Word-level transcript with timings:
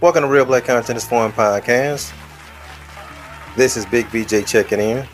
Welcome 0.00 0.22
to 0.22 0.28
Real 0.28 0.46
Black 0.46 0.64
Consciousness 0.64 1.06
Forum 1.06 1.30
Podcast. 1.30 2.14
This 3.54 3.76
is 3.76 3.84
Big 3.84 4.06
VJ 4.06 4.46
checking 4.46 4.80
in. 4.80 5.06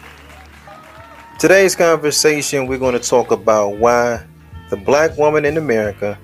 Today's 1.41 1.75
conversation, 1.75 2.69
we're 2.69 2.79
going 2.79 2.93
to 2.93 3.01
talk 3.01 3.33
about 3.33 3.79
why 3.79 4.25
the 4.71 4.77
black 4.77 5.19
woman 5.19 5.45
in 5.45 5.57
America 5.57 6.17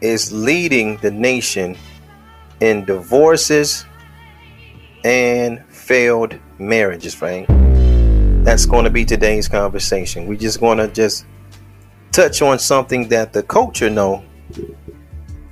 is 0.00 0.32
leading 0.32 0.98
the 0.98 1.10
nation 1.10 1.76
in 2.60 2.84
divorces 2.84 3.84
and 5.02 5.60
failed 5.66 6.38
marriages, 6.60 7.12
Frank. 7.12 7.48
That's 8.44 8.66
going 8.66 8.84
to 8.84 8.90
be 8.90 9.04
today's 9.04 9.48
conversation. 9.48 10.28
We're 10.28 10.38
just 10.38 10.60
going 10.60 10.78
to 10.78 10.86
just 10.86 11.26
touch 12.12 12.40
on 12.40 12.60
something 12.60 13.08
that 13.08 13.32
the 13.32 13.42
culture 13.42 13.90
know, 13.90 14.24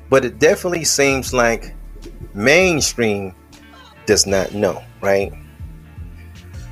but 0.08 0.24
it 0.24 0.38
definitely 0.38 0.84
seems 0.84 1.34
like 1.34 1.74
mainstream 2.34 3.34
does 4.06 4.26
not 4.26 4.52
know, 4.52 4.82
right? 5.00 5.32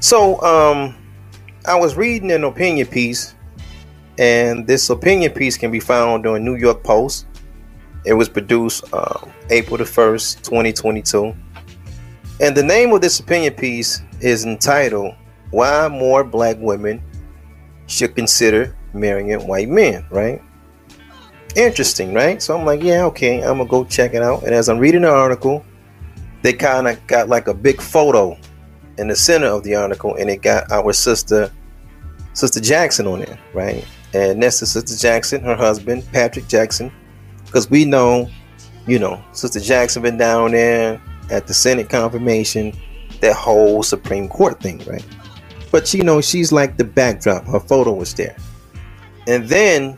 So, 0.00 0.40
um, 0.42 0.96
I 1.66 1.78
was 1.78 1.94
reading 1.94 2.30
an 2.32 2.44
opinion 2.44 2.86
piece, 2.86 3.34
and 4.18 4.66
this 4.66 4.88
opinion 4.88 5.32
piece 5.32 5.58
can 5.58 5.70
be 5.70 5.80
found 5.80 6.26
on 6.26 6.44
New 6.44 6.56
York 6.56 6.82
Post. 6.82 7.26
It 8.06 8.14
was 8.14 8.28
produced 8.28 8.84
uh, 8.92 9.26
April 9.50 9.76
the 9.76 9.84
1st, 9.84 10.42
2022. 10.42 11.34
And 12.40 12.56
the 12.56 12.62
name 12.62 12.92
of 12.92 13.02
this 13.02 13.20
opinion 13.20 13.52
piece 13.54 14.02
is 14.20 14.46
entitled 14.46 15.14
Why 15.50 15.86
More 15.88 16.24
Black 16.24 16.56
Women 16.58 17.02
Should 17.86 18.16
Consider 18.16 18.74
Marrying 18.94 19.46
White 19.46 19.68
Men, 19.68 20.06
right? 20.10 20.40
Interesting, 21.56 22.14
right? 22.14 22.40
So 22.40 22.56
I'm 22.56 22.64
like, 22.64 22.82
yeah, 22.82 23.04
okay, 23.06 23.42
I'm 23.42 23.58
gonna 23.58 23.66
go 23.66 23.84
check 23.84 24.14
it 24.14 24.22
out. 24.22 24.44
And 24.44 24.54
as 24.54 24.68
I'm 24.68 24.78
reading 24.78 25.02
the 25.02 25.10
article, 25.10 25.64
they 26.42 26.52
kind 26.52 26.88
of 26.88 27.04
got 27.06 27.28
like 27.28 27.48
a 27.48 27.54
big 27.54 27.80
photo 27.80 28.38
in 28.98 29.08
the 29.08 29.16
center 29.16 29.46
of 29.46 29.62
the 29.64 29.74
article, 29.74 30.14
and 30.14 30.30
it 30.30 30.42
got 30.42 30.70
our 30.70 30.92
sister, 30.92 31.50
Sister 32.34 32.60
Jackson 32.60 33.06
on 33.06 33.20
there, 33.20 33.38
right? 33.52 33.84
And 34.14 34.42
that's 34.42 34.60
the 34.60 34.66
Sister 34.66 34.96
Jackson, 34.96 35.42
her 35.42 35.56
husband, 35.56 36.04
Patrick 36.12 36.48
Jackson, 36.48 36.92
because 37.46 37.70
we 37.70 37.84
know, 37.84 38.28
you 38.86 38.98
know, 38.98 39.22
Sister 39.32 39.60
Jackson 39.60 40.02
been 40.02 40.18
down 40.18 40.52
there 40.52 41.00
at 41.30 41.46
the 41.46 41.54
Senate 41.54 41.88
confirmation, 41.88 42.72
that 43.20 43.34
whole 43.34 43.82
Supreme 43.82 44.28
Court 44.28 44.60
thing, 44.60 44.78
right? 44.86 45.04
But 45.70 45.94
you 45.94 46.02
know, 46.02 46.20
she's 46.20 46.52
like 46.52 46.76
the 46.76 46.84
backdrop. 46.84 47.44
Her 47.46 47.60
photo 47.60 47.92
was 47.92 48.14
there. 48.14 48.36
And 49.26 49.44
then 49.48 49.96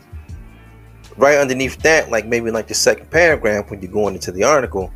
right 1.17 1.37
underneath 1.37 1.77
that, 1.83 2.09
like 2.09 2.25
maybe 2.25 2.51
like 2.51 2.67
the 2.67 2.73
second 2.73 3.09
paragraph 3.09 3.69
when 3.69 3.81
you're 3.81 3.91
going 3.91 4.15
into 4.15 4.31
the 4.31 4.43
article, 4.43 4.91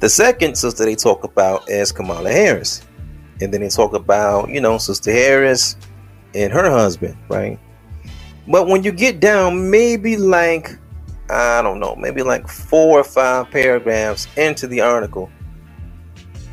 the 0.00 0.08
second 0.08 0.56
sister 0.56 0.84
they 0.84 0.94
talk 0.94 1.24
about 1.24 1.68
is 1.70 1.92
Kamala 1.92 2.30
Harris. 2.30 2.82
And 3.40 3.52
then 3.52 3.60
they 3.60 3.68
talk 3.68 3.92
about, 3.92 4.48
you 4.48 4.60
know, 4.60 4.78
Sister 4.78 5.12
Harris 5.12 5.76
and 6.34 6.52
her 6.52 6.70
husband, 6.70 7.16
right? 7.28 7.58
But 8.48 8.66
when 8.66 8.82
you 8.82 8.92
get 8.92 9.20
down, 9.20 9.70
maybe 9.70 10.16
like, 10.16 10.78
I 11.28 11.60
don't 11.62 11.80
know, 11.80 11.96
maybe 11.96 12.22
like 12.22 12.48
four 12.48 13.00
or 13.00 13.04
five 13.04 13.50
paragraphs 13.50 14.26
into 14.36 14.66
the 14.66 14.80
article, 14.80 15.30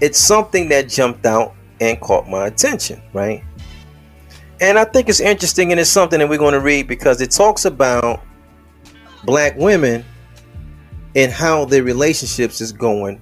it's 0.01 0.19
something 0.19 0.67
that 0.69 0.89
jumped 0.89 1.25
out 1.25 1.53
and 1.79 1.99
caught 2.01 2.27
my 2.27 2.47
attention, 2.47 3.01
right? 3.13 3.43
And 4.59 4.79
I 4.79 4.85
think 4.85 5.09
it's 5.09 5.19
interesting 5.19 5.71
and 5.71 5.79
it's 5.79 5.89
something 5.89 6.19
that 6.19 6.27
we're 6.27 6.37
going 6.37 6.53
to 6.53 6.59
read 6.59 6.87
because 6.87 7.21
it 7.21 7.31
talks 7.31 7.65
about 7.65 8.21
black 9.25 9.55
women 9.57 10.03
and 11.15 11.31
how 11.31 11.65
their 11.65 11.83
relationships 11.83 12.61
is 12.61 12.71
going 12.71 13.21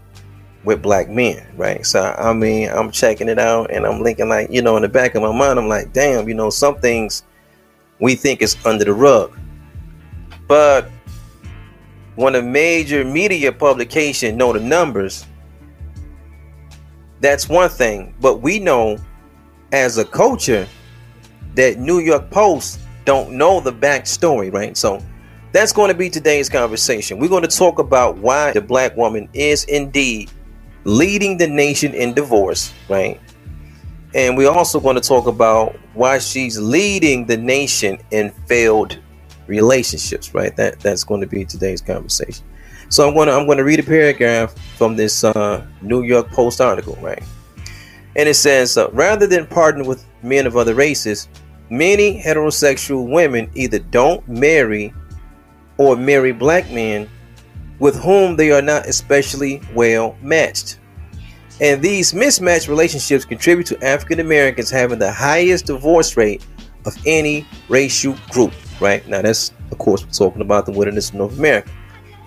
with 0.64 0.82
black 0.82 1.10
men, 1.10 1.45
right? 1.56 1.86
So 1.86 2.16
I 2.17 2.34
mean, 2.34 2.70
I'm 2.70 2.92
checking 2.92 3.30
it 3.30 3.39
out 3.39 3.72
and 3.72 3.86
I'm 3.86 4.02
linking 4.02 4.30
like, 4.30 4.50
you 4.52 4.61
know, 4.61 4.76
in 4.76 4.84
the 4.84 4.90
back 4.90 5.16
of 5.16 5.22
my 5.22 5.32
mind, 5.32 5.60
I'm 5.60 5.67
like, 5.67 5.94
damn, 5.94 6.28
you 6.28 6.36
know, 6.36 6.50
some 6.50 6.76
things 6.76 7.23
we 8.00 8.16
think 8.16 8.42
is 8.42 8.56
under 8.66 8.86
the 8.86 8.94
rug. 8.94 9.38
But 10.48 10.90
when 12.16 12.36
a 12.36 12.42
major 12.42 13.04
media 13.04 13.52
publication 13.52 14.38
know 14.38 14.54
the 14.54 14.60
numbers, 14.60 15.26
that's 17.20 17.48
one 17.48 17.70
thing. 17.70 18.14
But 18.20 18.42
we 18.42 18.60
know 18.60 18.98
as 19.72 19.98
a 19.98 20.06
culture 20.06 20.67
that 21.56 21.80
New 21.80 22.00
York 22.00 22.30
Post 22.30 22.80
don't 23.06 23.32
know 23.32 23.60
the 23.60 23.72
backstory, 23.72 24.54
right? 24.54 24.76
So 24.78 25.02
that's 25.52 25.73
going 25.73 25.89
to 25.89 25.98
be 25.98 26.10
today's 26.10 26.50
conversation. 26.50 27.20
We're 27.20 27.30
going 27.30 27.44
to 27.44 27.58
talk 27.58 27.80
about 27.80 28.17
why 28.17 28.52
the 28.52 28.62
black 28.62 28.95
woman 28.95 29.28
is 29.34 29.66
indeed 29.66 30.32
leading 30.84 31.38
the 31.38 31.48
nation 31.48 31.94
in 31.94 32.14
divorce, 32.14 32.73
right? 32.89 33.20
And 34.14 34.36
we're 34.36 34.50
also 34.50 34.80
going 34.80 34.95
to 34.95 35.02
talk 35.02 35.28
about 35.28 35.76
why 35.94 36.20
she's 36.20 36.60
leading 36.60 37.26
the 37.26 37.38
nation 37.38 37.98
in 38.11 38.32
failed 38.48 39.00
relationships, 39.48 40.34
right? 40.34 40.56
That 40.56 40.80
that's 40.80 41.04
going 41.04 41.22
to 41.22 41.28
be 41.28 41.45
today's 41.45 41.82
conversation. 41.82 42.45
So 42.90 43.08
I'm 43.08 43.14
going 43.14 43.28
to 43.28 43.34
I'm 43.34 43.45
going 43.45 43.58
to 43.58 43.64
read 43.64 43.80
a 43.80 43.84
paragraph 43.84 44.56
from 44.78 44.95
this 44.95 45.23
uh, 45.23 45.66
New 45.82 46.04
York 46.04 46.30
Post 46.32 46.60
article, 46.61 46.98
right? 47.02 47.23
And 48.16 48.28
it 48.28 48.36
says, 48.36 48.78
uh, 48.78 48.90
rather 48.92 49.28
than 49.28 49.48
partner 49.48 49.86
with 49.86 50.06
men 50.23 50.45
of 50.45 50.58
other 50.58 50.76
races, 50.76 51.30
many 51.70 52.22
heterosexual 52.22 53.10
women 53.10 53.50
either 53.56 53.80
don't 53.80 54.28
marry 54.28 54.94
or 55.81 55.95
marry 55.95 56.31
black 56.31 56.69
men 56.71 57.09
with 57.80 57.95
whom 57.95 58.36
they 58.36 58.52
are 58.52 58.61
not 58.61 58.86
especially 58.87 59.59
well 59.73 60.15
matched. 60.21 60.77
And 61.59 61.81
these 61.81 62.14
mismatched 62.14 62.67
relationships 62.67 63.25
contribute 63.25 63.65
to 63.67 63.83
African 63.83 64.19
Americans 64.19 64.69
having 64.69 64.99
the 64.99 65.11
highest 65.11 65.65
divorce 65.65 66.15
rate 66.15 66.45
of 66.86 66.95
any 67.08 67.47
racial 67.67 68.15
group, 68.30 68.53
right? 68.80 69.08
Now, 69.08 69.23
that's, 69.23 69.53
of 69.71 69.80
course, 69.80 70.05
we're 70.05 70.11
talking 70.11 70.43
about 70.43 70.67
the 70.67 70.71
wilderness 70.71 71.09
of 71.09 71.15
North 71.15 71.37
America. 71.37 71.71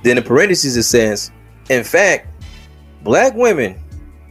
Then 0.02 0.18
in 0.18 0.24
parentheses, 0.24 0.76
it 0.76 0.82
says, 0.82 1.30
in 1.70 1.84
fact, 1.84 2.26
black 3.04 3.34
women 3.34 3.80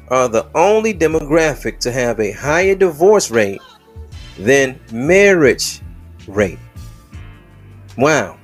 are 0.09 0.27
the 0.27 0.49
only 0.53 0.93
demographic 0.93 1.79
to 1.79 1.93
have 1.93 2.19
a 2.19 2.31
higher 2.33 2.75
divorce 2.75 3.31
rate 3.31 3.61
than 4.37 4.77
marriage 4.91 5.81
rate. 6.27 6.59
Wow. 7.97 8.37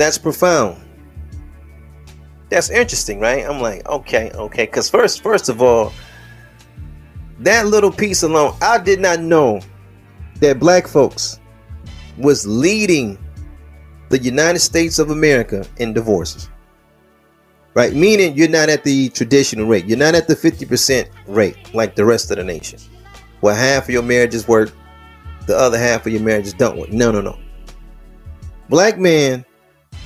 That's 0.00 0.16
profound. 0.16 0.82
That's 2.48 2.70
interesting, 2.70 3.20
right? 3.20 3.44
I'm 3.44 3.60
like, 3.60 3.86
okay, 3.86 4.30
okay. 4.30 4.64
Because 4.64 4.88
first, 4.88 5.22
first 5.22 5.50
of 5.50 5.60
all, 5.60 5.92
that 7.40 7.66
little 7.66 7.92
piece 7.92 8.22
alone, 8.22 8.56
I 8.62 8.78
did 8.78 8.98
not 8.98 9.20
know 9.20 9.60
that 10.36 10.58
black 10.58 10.86
folks 10.86 11.38
was 12.16 12.46
leading 12.46 13.18
the 14.08 14.16
United 14.16 14.60
States 14.60 14.98
of 14.98 15.10
America 15.10 15.66
in 15.76 15.92
divorces. 15.92 16.48
Right? 17.74 17.92
Meaning 17.92 18.34
you're 18.34 18.48
not 18.48 18.70
at 18.70 18.84
the 18.84 19.10
traditional 19.10 19.66
rate. 19.66 19.84
You're 19.84 19.98
not 19.98 20.14
at 20.14 20.26
the 20.28 20.34
50% 20.34 21.10
rate 21.26 21.74
like 21.74 21.94
the 21.94 22.06
rest 22.06 22.30
of 22.30 22.38
the 22.38 22.44
nation. 22.44 22.80
Where 23.40 23.54
half 23.54 23.84
of 23.84 23.90
your 23.90 24.02
marriages 24.02 24.48
work, 24.48 24.72
the 25.46 25.58
other 25.58 25.78
half 25.78 26.06
of 26.06 26.12
your 26.12 26.22
marriages 26.22 26.54
don't 26.54 26.78
work. 26.78 26.90
No, 26.90 27.12
no, 27.12 27.20
no. 27.20 27.38
Black 28.70 28.98
man, 28.98 29.44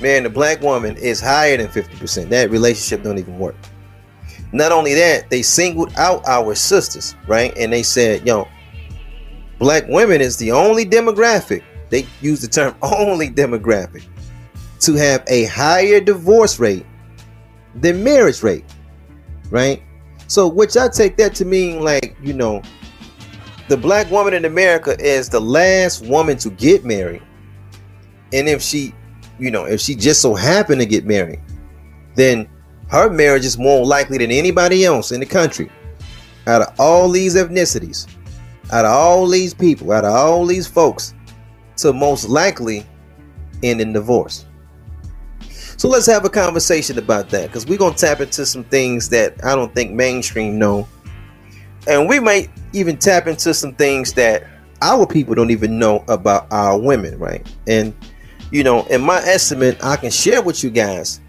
man, 0.00 0.22
the 0.22 0.30
black 0.30 0.60
woman 0.60 0.96
is 0.96 1.20
higher 1.20 1.56
than 1.56 1.68
50%. 1.68 2.28
That 2.28 2.50
relationship 2.50 3.02
don't 3.02 3.18
even 3.18 3.38
work. 3.38 3.56
Not 4.52 4.72
only 4.72 4.94
that, 4.94 5.30
they 5.30 5.42
singled 5.42 5.92
out 5.96 6.26
our 6.26 6.54
sisters, 6.54 7.16
right? 7.26 7.56
And 7.56 7.72
they 7.72 7.82
said, 7.82 8.26
yo, 8.26 8.48
black 9.58 9.84
women 9.88 10.20
is 10.20 10.36
the 10.36 10.52
only 10.52 10.84
demographic 10.84 11.62
they 11.94 12.06
use 12.20 12.40
the 12.40 12.48
term 12.48 12.74
only 12.82 13.28
demographic 13.28 14.04
to 14.80 14.94
have 14.94 15.22
a 15.28 15.44
higher 15.44 16.00
divorce 16.00 16.58
rate 16.58 16.84
than 17.76 18.02
marriage 18.02 18.42
rate, 18.42 18.64
right? 19.50 19.82
So, 20.26 20.48
which 20.48 20.76
I 20.76 20.88
take 20.88 21.16
that 21.18 21.34
to 21.36 21.44
mean 21.44 21.80
like, 21.80 22.16
you 22.20 22.32
know, 22.32 22.62
the 23.68 23.76
black 23.76 24.10
woman 24.10 24.34
in 24.34 24.44
America 24.44 24.96
is 24.98 25.28
the 25.28 25.40
last 25.40 26.04
woman 26.04 26.36
to 26.38 26.50
get 26.50 26.84
married. 26.84 27.22
And 28.32 28.48
if 28.48 28.60
she, 28.60 28.92
you 29.38 29.50
know, 29.50 29.64
if 29.64 29.80
she 29.80 29.94
just 29.94 30.22
so 30.22 30.34
happened 30.34 30.80
to 30.80 30.86
get 30.86 31.04
married, 31.04 31.40
then 32.14 32.48
her 32.88 33.10
marriage 33.10 33.44
is 33.44 33.58
more 33.58 33.84
likely 33.84 34.18
than 34.18 34.30
anybody 34.30 34.84
else 34.84 35.12
in 35.12 35.20
the 35.20 35.26
country. 35.26 35.70
Out 36.46 36.62
of 36.62 36.78
all 36.78 37.08
these 37.08 37.34
ethnicities, 37.34 38.06
out 38.72 38.84
of 38.84 38.92
all 38.92 39.26
these 39.26 39.54
people, 39.54 39.92
out 39.92 40.04
of 40.04 40.12
all 40.12 40.46
these 40.46 40.66
folks, 40.66 41.14
to 41.78 41.92
most 41.92 42.28
likely 42.28 42.86
end 43.62 43.80
in 43.80 43.92
divorce. 43.92 44.44
So 45.76 45.88
let's 45.88 46.06
have 46.06 46.24
a 46.24 46.30
conversation 46.30 46.98
about 46.98 47.30
that 47.30 47.48
because 47.48 47.66
we're 47.66 47.78
going 47.78 47.94
to 47.94 48.00
tap 48.00 48.20
into 48.20 48.46
some 48.46 48.64
things 48.64 49.08
that 49.08 49.44
I 49.44 49.54
don't 49.54 49.74
think 49.74 49.92
mainstream 49.92 50.58
know. 50.58 50.86
And 51.88 52.08
we 52.08 52.20
might 52.20 52.50
even 52.72 52.96
tap 52.96 53.26
into 53.26 53.52
some 53.52 53.74
things 53.74 54.12
that 54.14 54.46
our 54.80 55.06
people 55.06 55.34
don't 55.34 55.50
even 55.50 55.78
know 55.78 56.04
about 56.08 56.46
our 56.52 56.78
women, 56.78 57.18
right? 57.18 57.46
And, 57.66 57.94
you 58.54 58.62
know, 58.62 58.84
in 58.84 59.02
my 59.02 59.18
estimate, 59.18 59.76
I 59.82 59.96
can 59.96 60.12
share 60.12 60.40
with 60.40 60.62
you 60.62 60.70
guys 60.70 61.20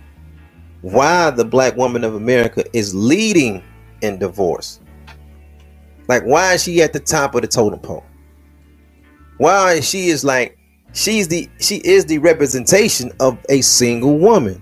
why 0.82 1.32
the 1.32 1.44
black 1.44 1.76
woman 1.76 2.04
of 2.04 2.14
America 2.14 2.64
is 2.72 2.94
leading 2.94 3.64
in 4.02 4.20
divorce. 4.20 4.80
Like, 6.08 6.22
why 6.22 6.54
is 6.54 6.62
she 6.62 6.84
at 6.84 6.94
the 6.94 7.00
top 7.00 7.34
of 7.34 7.42
the 7.42 7.48
totem 7.48 7.80
pole? 7.80 8.06
Why 9.40 9.74
is 9.74 9.90
she 9.90 10.10
is 10.10 10.24
like 10.24 10.60
she's 10.94 11.28
the 11.28 11.50
she 11.60 11.78
is 11.78 12.06
the 12.06 12.20
representation 12.20 13.12
of 13.20 13.40
a 13.50 13.62
single 13.62 14.20
woman 14.20 14.62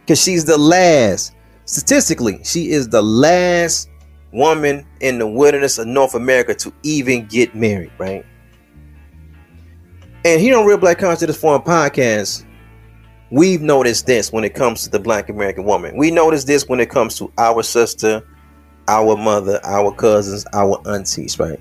because 0.00 0.22
she's 0.22 0.44
the 0.44 0.58
last 0.58 1.34
statistically 1.64 2.38
she 2.44 2.70
is 2.70 2.88
the 2.88 3.02
last 3.02 3.88
woman 4.32 4.86
in 5.00 5.18
the 5.18 5.26
wilderness 5.26 5.78
of 5.78 5.88
north 5.88 6.14
america 6.14 6.54
to 6.54 6.72
even 6.84 7.26
get 7.26 7.56
married 7.56 7.90
right 7.98 8.24
and 10.24 10.40
here 10.40 10.58
on 10.58 10.66
real 10.66 10.78
black 10.78 10.98
consciousness 10.98 11.36
forum 11.36 11.62
podcast 11.62 12.44
we've 13.30 13.62
noticed 13.62 14.06
this 14.06 14.32
when 14.32 14.44
it 14.44 14.54
comes 14.54 14.82
to 14.82 14.90
the 14.90 14.98
black 14.98 15.28
american 15.28 15.64
woman 15.64 15.96
we 15.96 16.10
notice 16.10 16.44
this 16.44 16.68
when 16.68 16.80
it 16.80 16.90
comes 16.90 17.16
to 17.16 17.32
our 17.38 17.62
sister 17.62 18.22
our 18.88 19.16
mother 19.16 19.60
our 19.64 19.92
cousins 19.92 20.44
our 20.52 20.80
aunties 20.86 21.38
right 21.38 21.60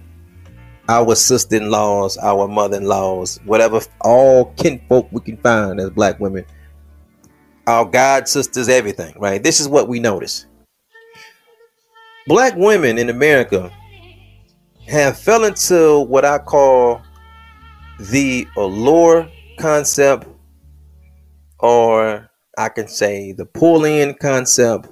our 0.90 1.16
sister-in-laws, 1.16 2.18
our 2.18 2.48
mother-in-laws, 2.48 3.40
whatever, 3.46 3.80
all 4.02 4.54
kinfolk 4.56 5.08
we 5.12 5.22
can 5.22 5.38
find 5.38 5.80
as 5.80 5.90
black 5.90 6.20
women, 6.20 6.44
our 7.66 7.86
god 7.86 8.28
sisters, 8.28 8.68
everything, 8.68 9.14
right? 9.18 9.42
This 9.42 9.62
is 9.62 9.70
what 9.70 9.88
we 9.88 10.00
notice. 10.00 10.48
Black 12.28 12.56
women 12.58 12.98
in 12.98 13.10
America 13.10 13.72
have 14.88 15.18
fell 15.18 15.46
into 15.46 16.02
what 16.02 16.26
I 16.26 16.38
call 16.40 17.02
the 18.10 18.48
allure 18.58 19.30
concept, 19.60 20.28
or 21.60 22.30
I 22.58 22.70
can 22.70 22.88
say 22.88 23.32
the 23.32 23.46
pull-in 23.46 24.16
concept, 24.16 24.90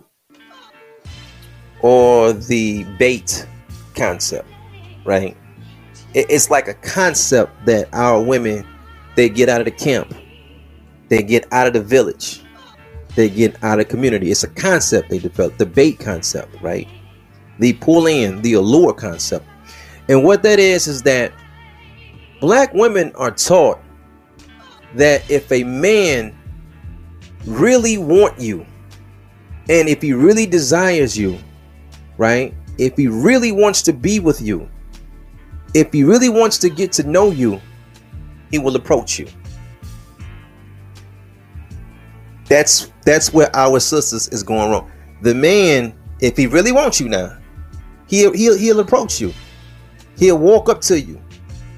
or 1.81 2.33
the 2.33 2.83
bait 2.97 3.47
concept, 3.95 4.47
right? 5.05 5.35
it's 6.15 6.49
like 6.49 6.67
a 6.67 6.73
concept 6.73 7.53
that 7.65 7.87
our 7.93 8.21
women 8.21 8.65
they 9.15 9.29
get 9.29 9.49
out 9.49 9.61
of 9.61 9.65
the 9.65 9.71
camp. 9.71 10.13
They 11.09 11.21
get 11.21 11.45
out 11.51 11.67
of 11.67 11.73
the 11.73 11.81
village. 11.81 12.41
They 13.15 13.29
get 13.29 13.61
out 13.63 13.79
of 13.79 13.89
community. 13.89 14.31
It's 14.31 14.43
a 14.43 14.49
concept 14.49 15.09
they 15.09 15.19
develop 15.19 15.57
the 15.57 15.65
bait 15.65 15.99
concept 15.99 16.55
right? 16.61 16.87
The 17.59 17.73
pull 17.73 18.07
in 18.07 18.41
the 18.41 18.53
allure 18.53 18.93
concept. 18.93 19.45
And 20.07 20.23
what 20.23 20.41
that 20.43 20.57
is 20.57 20.87
is 20.87 21.03
that 21.03 21.33
black 22.39 22.73
women 22.73 23.11
are 23.15 23.31
taught 23.31 23.79
that 24.95 25.29
if 25.29 25.51
a 25.51 25.63
man 25.63 26.35
really 27.45 27.97
want 27.97 28.39
you 28.39 28.65
and 29.69 29.87
if 29.87 30.01
he 30.01 30.13
really 30.13 30.45
desires 30.45 31.17
you 31.17 31.37
right 32.17 32.53
if 32.77 32.95
he 32.95 33.07
really 33.07 33.51
wants 33.51 33.81
to 33.81 33.93
be 33.93 34.19
with 34.19 34.41
you 34.41 34.69
if 35.73 35.93
he 35.93 36.03
really 36.03 36.29
wants 36.29 36.57
to 36.59 36.69
get 36.69 36.91
to 36.93 37.03
know 37.03 37.31
you, 37.31 37.61
he 38.51 38.57
will 38.57 38.75
approach 38.75 39.19
you. 39.19 39.27
That's 42.45 42.91
that's 43.05 43.31
where 43.31 43.55
our 43.55 43.79
sisters 43.79 44.27
is 44.29 44.41
going 44.41 44.71
wrong. 44.71 44.91
The 45.21 45.35
man, 45.35 45.93
if 46.19 46.35
he 46.35 46.47
really 46.47 46.71
wants 46.71 46.99
you 46.99 47.09
now, 47.09 47.37
he'll 48.07 48.33
he'll 48.33 48.57
he'll 48.57 48.79
approach 48.79 49.21
you. 49.21 49.33
He'll 50.17 50.39
walk 50.39 50.69
up 50.69 50.81
to 50.81 50.99
you. 50.99 51.21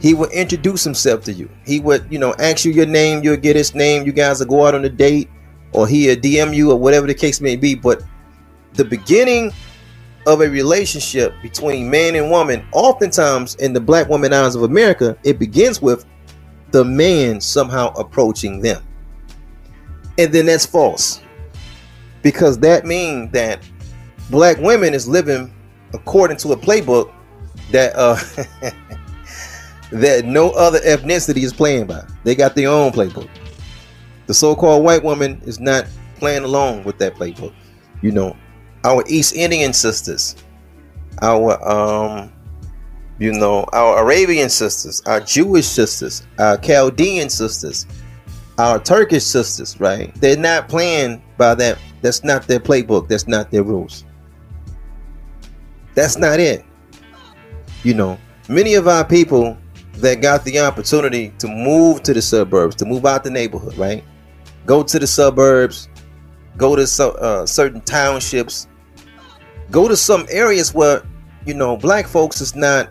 He 0.01 0.15
will 0.15 0.29
introduce 0.31 0.83
himself 0.83 1.23
to 1.25 1.33
you. 1.33 1.47
He 1.63 1.79
would, 1.79 2.07
you 2.09 2.17
know, 2.17 2.33
ask 2.39 2.65
you 2.65 2.71
your 2.71 2.87
name. 2.87 3.23
You'll 3.23 3.37
get 3.37 3.55
his 3.55 3.75
name. 3.75 4.03
You 4.03 4.11
guys 4.11 4.39
will 4.39 4.47
go 4.47 4.65
out 4.65 4.73
on 4.73 4.83
a 4.83 4.89
date, 4.89 5.29
or 5.73 5.87
he'll 5.87 6.15
DM 6.15 6.55
you, 6.55 6.71
or 6.71 6.75
whatever 6.79 7.05
the 7.05 7.13
case 7.13 7.39
may 7.39 7.55
be. 7.55 7.75
But 7.75 8.01
the 8.73 8.83
beginning 8.83 9.53
of 10.25 10.41
a 10.41 10.49
relationship 10.49 11.35
between 11.43 11.87
man 11.87 12.15
and 12.15 12.31
woman, 12.31 12.65
oftentimes 12.73 13.53
in 13.55 13.73
the 13.73 13.79
black 13.79 14.09
woman 14.09 14.33
eyes 14.33 14.55
of 14.55 14.63
America, 14.63 15.15
it 15.23 15.37
begins 15.37 15.83
with 15.83 16.05
the 16.71 16.83
man 16.83 17.39
somehow 17.39 17.93
approaching 17.93 18.59
them. 18.59 18.83
And 20.17 20.33
then 20.33 20.47
that's 20.47 20.65
false. 20.65 21.21
Because 22.23 22.57
that 22.59 22.85
means 22.85 23.31
that 23.33 23.63
black 24.31 24.57
women 24.57 24.95
is 24.95 25.07
living 25.07 25.53
according 25.93 26.37
to 26.37 26.53
a 26.53 26.57
playbook 26.57 27.13
that 27.71 27.93
uh 27.95 28.17
that 29.91 30.25
no 30.25 30.51
other 30.51 30.79
ethnicity 30.79 31.43
is 31.43 31.53
playing 31.53 31.87
by. 31.87 32.03
They 32.23 32.35
got 32.35 32.55
their 32.55 32.69
own 32.69 32.91
playbook. 32.91 33.29
The 34.27 34.33
so-called 34.33 34.83
white 34.83 35.03
woman 35.03 35.41
is 35.45 35.59
not 35.59 35.85
playing 36.15 36.43
along 36.43 36.83
with 36.83 36.97
that 36.99 37.15
playbook. 37.15 37.53
You 38.01 38.11
know, 38.11 38.35
our 38.83 39.03
East 39.07 39.35
Indian 39.35 39.73
sisters, 39.73 40.35
our 41.21 41.61
um, 41.67 42.31
you 43.19 43.33
know, 43.33 43.65
our 43.73 44.01
Arabian 44.01 44.49
sisters, 44.49 45.01
our 45.05 45.19
Jewish 45.19 45.67
sisters, 45.67 46.25
our 46.39 46.57
Chaldean 46.57 47.29
sisters, 47.29 47.85
our 48.57 48.79
Turkish 48.79 49.23
sisters, 49.23 49.79
right? 49.79 50.13
They're 50.15 50.37
not 50.37 50.67
playing 50.69 51.21
by 51.37 51.53
that. 51.55 51.77
That's 52.01 52.23
not 52.23 52.47
their 52.47 52.59
playbook. 52.59 53.07
That's 53.07 53.27
not 53.27 53.51
their 53.51 53.63
rules. 53.63 54.05
That's 55.93 56.17
not 56.17 56.39
it. 56.39 56.65
You 57.83 57.93
know, 57.93 58.17
many 58.47 58.75
of 58.75 58.87
our 58.87 59.05
people 59.05 59.57
that 59.95 60.21
got 60.21 60.43
the 60.43 60.59
opportunity 60.59 61.33
to 61.39 61.47
move 61.47 62.03
to 62.03 62.13
the 62.13 62.21
suburbs, 62.21 62.75
to 62.77 62.85
move 62.85 63.05
out 63.05 63.23
the 63.23 63.29
neighborhood, 63.29 63.77
right? 63.77 64.03
Go 64.65 64.83
to 64.83 64.99
the 64.99 65.07
suburbs, 65.07 65.89
go 66.57 66.75
to 66.75 66.83
uh, 67.03 67.45
certain 67.45 67.81
townships, 67.81 68.67
go 69.69 69.87
to 69.87 69.95
some 69.95 70.25
areas 70.29 70.73
where 70.73 71.03
you 71.45 71.53
know 71.53 71.77
black 71.77 72.07
folks 72.07 72.41
is 72.41 72.55
not 72.55 72.89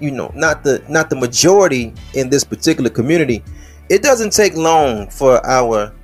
you 0.00 0.10
know 0.10 0.32
not 0.34 0.64
the 0.64 0.84
not 0.88 1.10
the 1.10 1.16
majority 1.16 1.94
in 2.14 2.28
this 2.28 2.42
particular 2.42 2.90
community 2.90 3.42
it 3.88 4.02
doesn't 4.02 4.32
take 4.32 4.54
long 4.56 5.08
for 5.10 5.44
our 5.46 5.94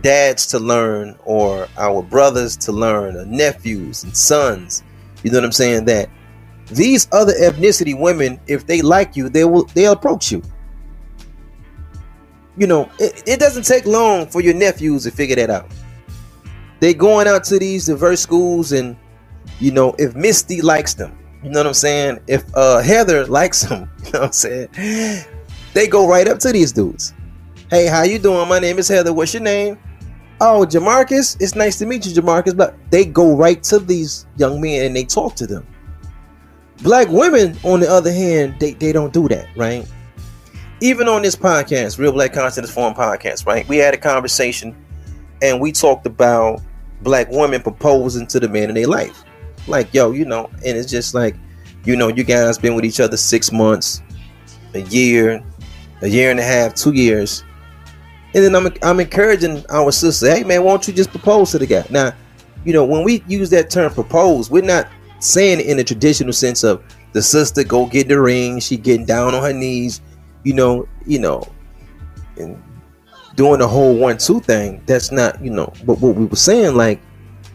dads 0.00 0.46
to 0.46 0.58
learn 0.58 1.16
or 1.24 1.68
our 1.76 2.02
brothers 2.02 2.56
to 2.56 2.72
learn 2.72 3.16
or 3.16 3.24
nephews 3.26 4.04
and 4.04 4.16
sons 4.16 4.82
you 5.22 5.30
know 5.30 5.38
what 5.38 5.44
i'm 5.44 5.52
saying 5.52 5.84
that 5.84 6.08
these 6.66 7.08
other 7.12 7.32
ethnicity 7.34 7.98
women 7.98 8.40
if 8.46 8.66
they 8.66 8.80
like 8.82 9.16
you 9.16 9.28
they 9.28 9.44
will 9.44 9.64
they'll 9.74 9.92
approach 9.92 10.32
you 10.32 10.42
you 12.56 12.66
know 12.66 12.90
it, 12.98 13.22
it 13.26 13.40
doesn't 13.40 13.64
take 13.64 13.84
long 13.84 14.26
for 14.26 14.40
your 14.40 14.54
nephews 14.54 15.04
to 15.04 15.10
figure 15.10 15.36
that 15.36 15.50
out 15.50 15.70
they 16.80 16.94
going 16.94 17.26
out 17.26 17.44
to 17.44 17.58
these 17.58 17.86
diverse 17.86 18.20
schools 18.20 18.72
and 18.72 18.96
you 19.60 19.70
know, 19.70 19.94
if 19.98 20.14
Misty 20.14 20.60
likes 20.62 20.94
them, 20.94 21.16
you 21.42 21.50
know 21.50 21.60
what 21.60 21.66
I'm 21.66 21.74
saying? 21.74 22.20
If 22.26 22.44
uh 22.54 22.78
Heather 22.80 23.26
likes 23.26 23.62
them, 23.68 23.90
you 24.04 24.12
know 24.12 24.20
what 24.20 24.26
I'm 24.26 24.32
saying? 24.32 25.24
They 25.72 25.88
go 25.88 26.08
right 26.08 26.28
up 26.28 26.38
to 26.40 26.52
these 26.52 26.72
dudes. 26.72 27.14
Hey, 27.70 27.86
how 27.86 28.02
you 28.02 28.18
doing? 28.18 28.48
My 28.48 28.58
name 28.58 28.78
is 28.78 28.88
Heather. 28.88 29.12
What's 29.12 29.34
your 29.34 29.42
name? 29.42 29.78
Oh, 30.40 30.66
Jamarcus. 30.68 31.36
It's 31.40 31.54
nice 31.54 31.78
to 31.78 31.86
meet 31.86 32.06
you, 32.06 32.12
Jamarcus. 32.12 32.56
But 32.56 32.76
they 32.90 33.04
go 33.04 33.36
right 33.36 33.62
to 33.64 33.78
these 33.78 34.26
young 34.36 34.60
men 34.60 34.86
and 34.86 34.94
they 34.94 35.04
talk 35.04 35.34
to 35.36 35.46
them. 35.46 35.66
Black 36.82 37.08
women, 37.08 37.56
on 37.62 37.80
the 37.80 37.90
other 37.90 38.12
hand, 38.12 38.56
they, 38.58 38.72
they 38.72 38.92
don't 38.92 39.12
do 39.12 39.28
that, 39.28 39.48
right? 39.56 39.86
Even 40.80 41.08
on 41.08 41.22
this 41.22 41.36
podcast, 41.36 41.98
Real 41.98 42.12
Black 42.12 42.32
Consciousness 42.32 42.72
Forum 42.72 42.94
podcast, 42.94 43.46
right? 43.46 43.66
We 43.68 43.76
had 43.76 43.94
a 43.94 43.96
conversation 43.96 44.76
and 45.42 45.60
we 45.60 45.72
talked 45.72 46.06
about 46.06 46.60
black 47.02 47.30
women 47.30 47.62
proposing 47.62 48.26
to 48.26 48.40
the 48.40 48.48
man 48.48 48.70
in 48.70 48.74
their 48.74 48.86
life 48.86 49.24
like 49.66 49.92
yo 49.92 50.10
you 50.10 50.24
know 50.24 50.50
and 50.64 50.76
it's 50.76 50.90
just 50.90 51.14
like 51.14 51.36
you 51.84 51.96
know 51.96 52.08
you 52.08 52.24
guys 52.24 52.58
been 52.58 52.74
with 52.74 52.84
each 52.84 52.98
other 52.98 53.16
six 53.16 53.52
months 53.52 54.02
a 54.74 54.80
year 54.82 55.44
a 56.02 56.08
year 56.08 56.30
and 56.30 56.40
a 56.40 56.42
half 56.42 56.74
two 56.74 56.92
years 56.92 57.44
and 58.34 58.42
then 58.42 58.54
i'm, 58.54 58.72
I'm 58.82 59.00
encouraging 59.00 59.64
our 59.70 59.92
sister 59.92 60.34
hey 60.34 60.44
man 60.44 60.64
why 60.64 60.72
don't 60.72 60.88
you 60.88 60.94
just 60.94 61.10
propose 61.10 61.50
to 61.52 61.58
the 61.58 61.66
guy 61.66 61.84
now 61.90 62.12
you 62.64 62.72
know 62.72 62.84
when 62.84 63.04
we 63.04 63.22
use 63.28 63.50
that 63.50 63.70
term 63.70 63.92
propose 63.92 64.50
we're 64.50 64.62
not 64.62 64.88
saying 65.24 65.60
it 65.60 65.66
in 65.66 65.76
the 65.76 65.84
traditional 65.84 66.32
sense 66.32 66.62
of 66.62 66.82
the 67.12 67.22
sister 67.22 67.64
go 67.64 67.86
get 67.86 68.08
the 68.08 68.20
ring 68.20 68.58
she 68.58 68.76
getting 68.76 69.06
down 69.06 69.34
on 69.34 69.42
her 69.42 69.52
knees 69.52 70.00
you 70.42 70.52
know 70.52 70.86
you 71.06 71.18
know 71.18 71.46
and 72.36 72.60
doing 73.34 73.58
the 73.58 73.66
whole 73.66 73.96
one 73.96 74.18
two 74.18 74.40
thing 74.40 74.82
that's 74.86 75.10
not 75.10 75.42
you 75.42 75.50
know 75.50 75.72
but 75.84 75.98
what 76.00 76.14
we 76.14 76.26
were 76.26 76.36
saying 76.36 76.74
like 76.76 77.00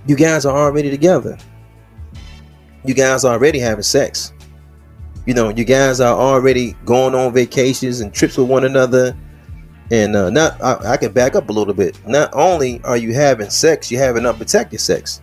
you 0.08 0.16
guys 0.16 0.46
are 0.46 0.58
already 0.58 0.90
together 0.90 1.38
you 2.86 2.94
guys 2.94 3.26
are 3.26 3.34
already 3.34 3.60
having 3.60 3.84
sex. 3.84 4.34
You 5.26 5.34
know, 5.34 5.50
you 5.50 5.66
guys 5.66 6.00
are 6.00 6.18
already 6.18 6.74
going 6.86 7.14
on 7.14 7.34
vacations 7.34 8.00
and 8.00 8.14
trips 8.14 8.38
with 8.38 8.48
one 8.48 8.66
another. 8.66 9.16
And 9.92 10.16
uh, 10.16 10.30
not, 10.30 10.62
I, 10.62 10.94
I 10.94 10.98
can 10.98 11.12
back 11.12 11.36
up 11.36 11.50
a 11.50 11.54
little 11.54 11.74
bit. 11.74 11.98
Not 12.08 12.30
only 12.34 12.82
are 12.84 12.98
you 12.98 13.14
having 13.14 13.50
sex, 13.50 13.92
you're 13.92 14.02
having 14.02 14.26
unprotected 14.26 14.80
sex. 14.80 15.22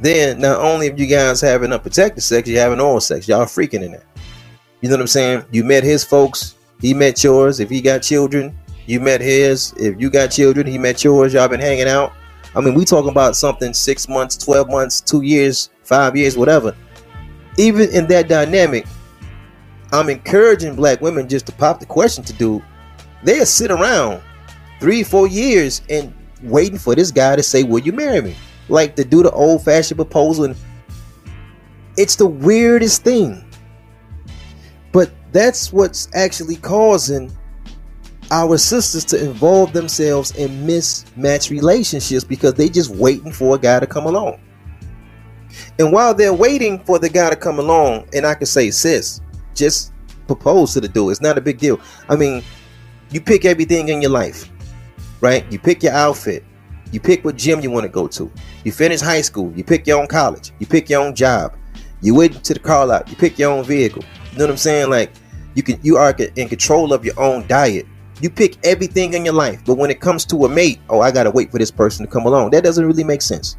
Then, 0.00 0.40
not 0.40 0.58
only 0.60 0.88
if 0.88 0.98
you 0.98 1.06
guys 1.06 1.40
having 1.40 1.72
unprotected 1.72 2.22
sex, 2.22 2.48
you're 2.48 2.60
having 2.60 2.80
oral 2.80 3.00
sex. 3.00 3.28
Y'all 3.28 3.44
freaking 3.44 3.82
in 3.82 3.94
it. 3.94 4.04
You 4.80 4.88
know 4.88 4.96
what 4.96 5.02
I'm 5.02 5.06
saying? 5.06 5.44
You 5.50 5.64
met 5.64 5.84
his 5.84 6.04
folks, 6.04 6.56
he 6.80 6.92
met 6.92 7.22
yours. 7.24 7.60
If 7.60 7.70
he 7.70 7.80
got 7.80 8.02
children, 8.02 8.54
you 8.86 9.00
met 9.00 9.20
his. 9.20 9.72
If 9.78 10.00
you 10.00 10.10
got 10.10 10.28
children, 10.28 10.66
he 10.66 10.78
met 10.78 11.02
yours. 11.02 11.32
Y'all 11.32 11.48
been 11.48 11.60
hanging 11.60 11.88
out. 11.88 12.12
I 12.54 12.60
mean, 12.60 12.74
we 12.74 12.84
talking 12.84 13.10
about 13.10 13.34
something 13.36 13.72
six 13.72 14.08
months, 14.08 14.36
12 14.36 14.68
months, 14.68 15.00
two 15.00 15.22
years, 15.22 15.70
five 15.82 16.16
years, 16.16 16.36
whatever. 16.36 16.76
Even 17.56 17.88
in 17.90 18.06
that 18.08 18.28
dynamic, 18.28 18.86
I'm 19.92 20.08
encouraging 20.08 20.76
black 20.76 21.00
women 21.00 21.28
just 21.28 21.46
to 21.46 21.52
pop 21.52 21.80
the 21.80 21.86
question 21.86 22.22
to 22.24 22.32
do. 22.32 22.62
They'll 23.22 23.46
sit 23.46 23.70
around 23.70 24.22
three, 24.80 25.02
four 25.02 25.26
years 25.26 25.82
and 25.88 26.12
waiting 26.42 26.78
for 26.78 26.94
this 26.94 27.10
guy 27.10 27.36
to 27.36 27.42
say, 27.42 27.62
Will 27.62 27.80
you 27.80 27.92
marry 27.92 28.20
me? 28.20 28.36
Like 28.68 28.96
to 28.96 29.04
do 29.04 29.22
the 29.22 29.30
old 29.30 29.64
fashioned 29.64 29.98
proposal. 29.98 30.46
And 30.46 30.56
it's 31.96 32.16
the 32.16 32.26
weirdest 32.26 33.02
thing. 33.02 33.44
But 34.92 35.10
that's 35.32 35.72
what's 35.72 36.08
actually 36.14 36.56
causing 36.56 37.36
our 38.30 38.56
sisters 38.56 39.04
to 39.04 39.22
involve 39.22 39.72
themselves 39.72 40.34
in 40.36 40.66
mismatched 40.66 41.50
relationships 41.50 42.24
because 42.24 42.54
they 42.54 42.68
just 42.68 42.90
waiting 42.90 43.32
for 43.32 43.54
a 43.54 43.58
guy 43.58 43.80
to 43.80 43.86
come 43.86 44.06
along. 44.06 44.40
And 45.78 45.92
while 45.92 46.14
they're 46.14 46.34
waiting 46.34 46.82
for 46.84 46.98
the 46.98 47.08
guy 47.08 47.30
to 47.30 47.36
come 47.36 47.58
along, 47.58 48.08
and 48.12 48.26
I 48.26 48.34
can 48.34 48.46
say, 48.46 48.70
sis, 48.70 49.20
just 49.54 49.92
propose 50.26 50.72
to 50.74 50.80
the 50.80 50.88
dude. 50.88 51.12
It's 51.12 51.20
not 51.20 51.38
a 51.38 51.40
big 51.40 51.58
deal. 51.58 51.80
I 52.08 52.16
mean, 52.16 52.42
you 53.10 53.20
pick 53.20 53.44
everything 53.44 53.88
in 53.88 54.02
your 54.02 54.10
life, 54.10 54.50
right? 55.20 55.50
You 55.52 55.58
pick 55.58 55.82
your 55.82 55.92
outfit. 55.92 56.44
You 56.94 57.00
pick 57.00 57.24
what 57.24 57.34
gym 57.34 57.60
you 57.60 57.72
want 57.72 57.82
to 57.82 57.88
go 57.88 58.06
to. 58.06 58.30
You 58.62 58.70
finish 58.70 59.00
high 59.00 59.22
school. 59.22 59.52
You 59.56 59.64
pick 59.64 59.84
your 59.84 60.00
own 60.00 60.06
college. 60.06 60.52
You 60.60 60.66
pick 60.66 60.88
your 60.88 61.02
own 61.02 61.12
job. 61.16 61.56
You 62.02 62.14
went 62.14 62.44
to 62.44 62.54
the 62.54 62.60
car 62.60 62.86
lot. 62.86 63.10
You 63.10 63.16
pick 63.16 63.36
your 63.36 63.50
own 63.50 63.64
vehicle. 63.64 64.04
You 64.30 64.38
know 64.38 64.44
what 64.44 64.52
I'm 64.52 64.56
saying? 64.56 64.90
Like 64.90 65.10
you 65.56 65.64
can, 65.64 65.80
you 65.82 65.96
are 65.96 66.14
in 66.36 66.48
control 66.48 66.92
of 66.92 67.04
your 67.04 67.18
own 67.18 67.48
diet. 67.48 67.84
You 68.20 68.30
pick 68.30 68.64
everything 68.64 69.14
in 69.14 69.24
your 69.24 69.34
life, 69.34 69.60
but 69.66 69.74
when 69.74 69.90
it 69.90 70.00
comes 70.00 70.24
to 70.26 70.44
a 70.44 70.48
mate, 70.48 70.78
oh, 70.88 71.00
I 71.00 71.10
gotta 71.10 71.32
wait 71.32 71.50
for 71.50 71.58
this 71.58 71.72
person 71.72 72.06
to 72.06 72.12
come 72.12 72.26
along. 72.26 72.50
That 72.50 72.62
doesn't 72.62 72.86
really 72.86 73.02
make 73.02 73.22
sense. 73.22 73.56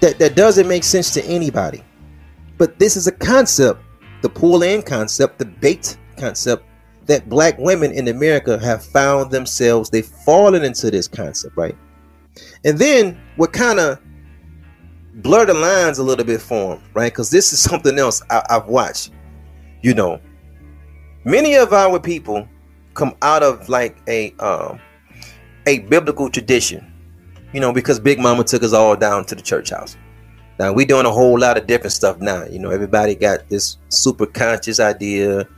That 0.00 0.18
that 0.20 0.34
doesn't 0.34 0.66
make 0.66 0.84
sense 0.84 1.12
to 1.12 1.24
anybody. 1.26 1.84
But 2.56 2.78
this 2.78 2.96
is 2.96 3.08
a 3.08 3.12
concept, 3.12 3.82
the 4.22 4.30
pull 4.30 4.62
in 4.62 4.80
concept, 4.80 5.38
the 5.38 5.44
bait 5.44 5.98
concept 6.16 6.64
that 7.06 7.28
black 7.28 7.58
women 7.58 7.92
in 7.92 8.08
America 8.08 8.58
have 8.58 8.84
found 8.84 9.30
themselves, 9.30 9.90
they've 9.90 10.06
fallen 10.06 10.64
into 10.64 10.90
this 10.90 11.08
concept, 11.08 11.56
right? 11.56 11.76
And 12.64 12.78
then 12.78 13.20
what 13.36 13.52
kind 13.52 13.80
of 13.80 14.00
blur 15.14 15.46
the 15.46 15.54
lines 15.54 15.98
a 15.98 16.02
little 16.02 16.24
bit 16.24 16.40
for 16.40 16.76
them, 16.76 16.84
right? 16.94 17.12
Because 17.12 17.30
this 17.30 17.52
is 17.52 17.60
something 17.70 17.98
else 17.98 18.22
I, 18.30 18.42
have 18.48 18.66
watched. 18.66 19.10
You 19.82 19.94
know, 19.94 20.20
many 21.24 21.54
of 21.54 21.72
our 21.72 21.98
people 21.98 22.48
come 22.94 23.14
out 23.22 23.42
of 23.42 23.68
like 23.68 23.96
a 24.06 24.32
um, 24.38 24.80
a 25.66 25.80
biblical 25.80 26.30
tradition, 26.30 26.92
you 27.52 27.60
know, 27.60 27.72
because 27.72 27.98
Big 27.98 28.18
Mama 28.18 28.44
took 28.44 28.62
us 28.62 28.72
all 28.72 28.96
down 28.96 29.24
to 29.26 29.34
the 29.34 29.42
church 29.42 29.70
house. 29.70 29.96
Now 30.58 30.72
we 30.72 30.84
doing 30.84 31.06
a 31.06 31.10
whole 31.10 31.38
lot 31.38 31.58
of 31.58 31.66
different 31.66 31.92
stuff 31.92 32.20
now. 32.20 32.44
You 32.44 32.60
know, 32.60 32.70
everybody 32.70 33.14
got 33.14 33.48
this 33.48 33.78
super 33.88 34.26
conscious 34.26 34.78
idea. 34.78 35.48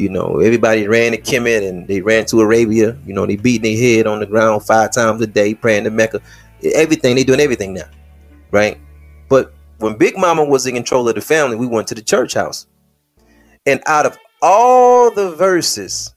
You 0.00 0.08
know, 0.08 0.40
everybody 0.40 0.88
ran 0.88 1.12
to 1.12 1.18
Kemet 1.20 1.68
and 1.68 1.86
they 1.86 2.00
ran 2.00 2.24
to 2.26 2.40
Arabia. 2.40 2.96
You 3.06 3.12
know, 3.12 3.26
they 3.26 3.36
beating 3.36 3.62
their 3.62 3.96
head 3.96 4.06
on 4.06 4.20
the 4.20 4.26
ground 4.26 4.64
five 4.64 4.92
times 4.92 5.20
a 5.20 5.26
day, 5.26 5.54
praying 5.54 5.84
to 5.84 5.90
Mecca. 5.90 6.20
Everything 6.74 7.16
they 7.16 7.24
doing 7.24 7.40
everything 7.40 7.74
now, 7.74 7.88
right? 8.50 8.78
But 9.28 9.52
when 9.78 9.96
Big 9.96 10.16
Mama 10.16 10.44
was 10.44 10.66
in 10.66 10.74
control 10.74 11.08
of 11.08 11.14
the 11.14 11.20
family, 11.20 11.56
we 11.56 11.66
went 11.66 11.86
to 11.88 11.94
the 11.94 12.02
church 12.02 12.34
house, 12.34 12.66
and 13.66 13.82
out 13.86 14.06
of 14.06 14.16
all 14.42 15.10
the 15.10 15.32
verses 15.32 16.14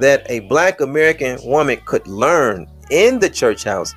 that 0.00 0.28
a 0.30 0.40
black 0.40 0.80
American 0.80 1.38
woman 1.44 1.78
could 1.84 2.06
learn 2.06 2.66
in 2.90 3.18
the 3.20 3.30
church 3.30 3.64
house. 3.64 3.94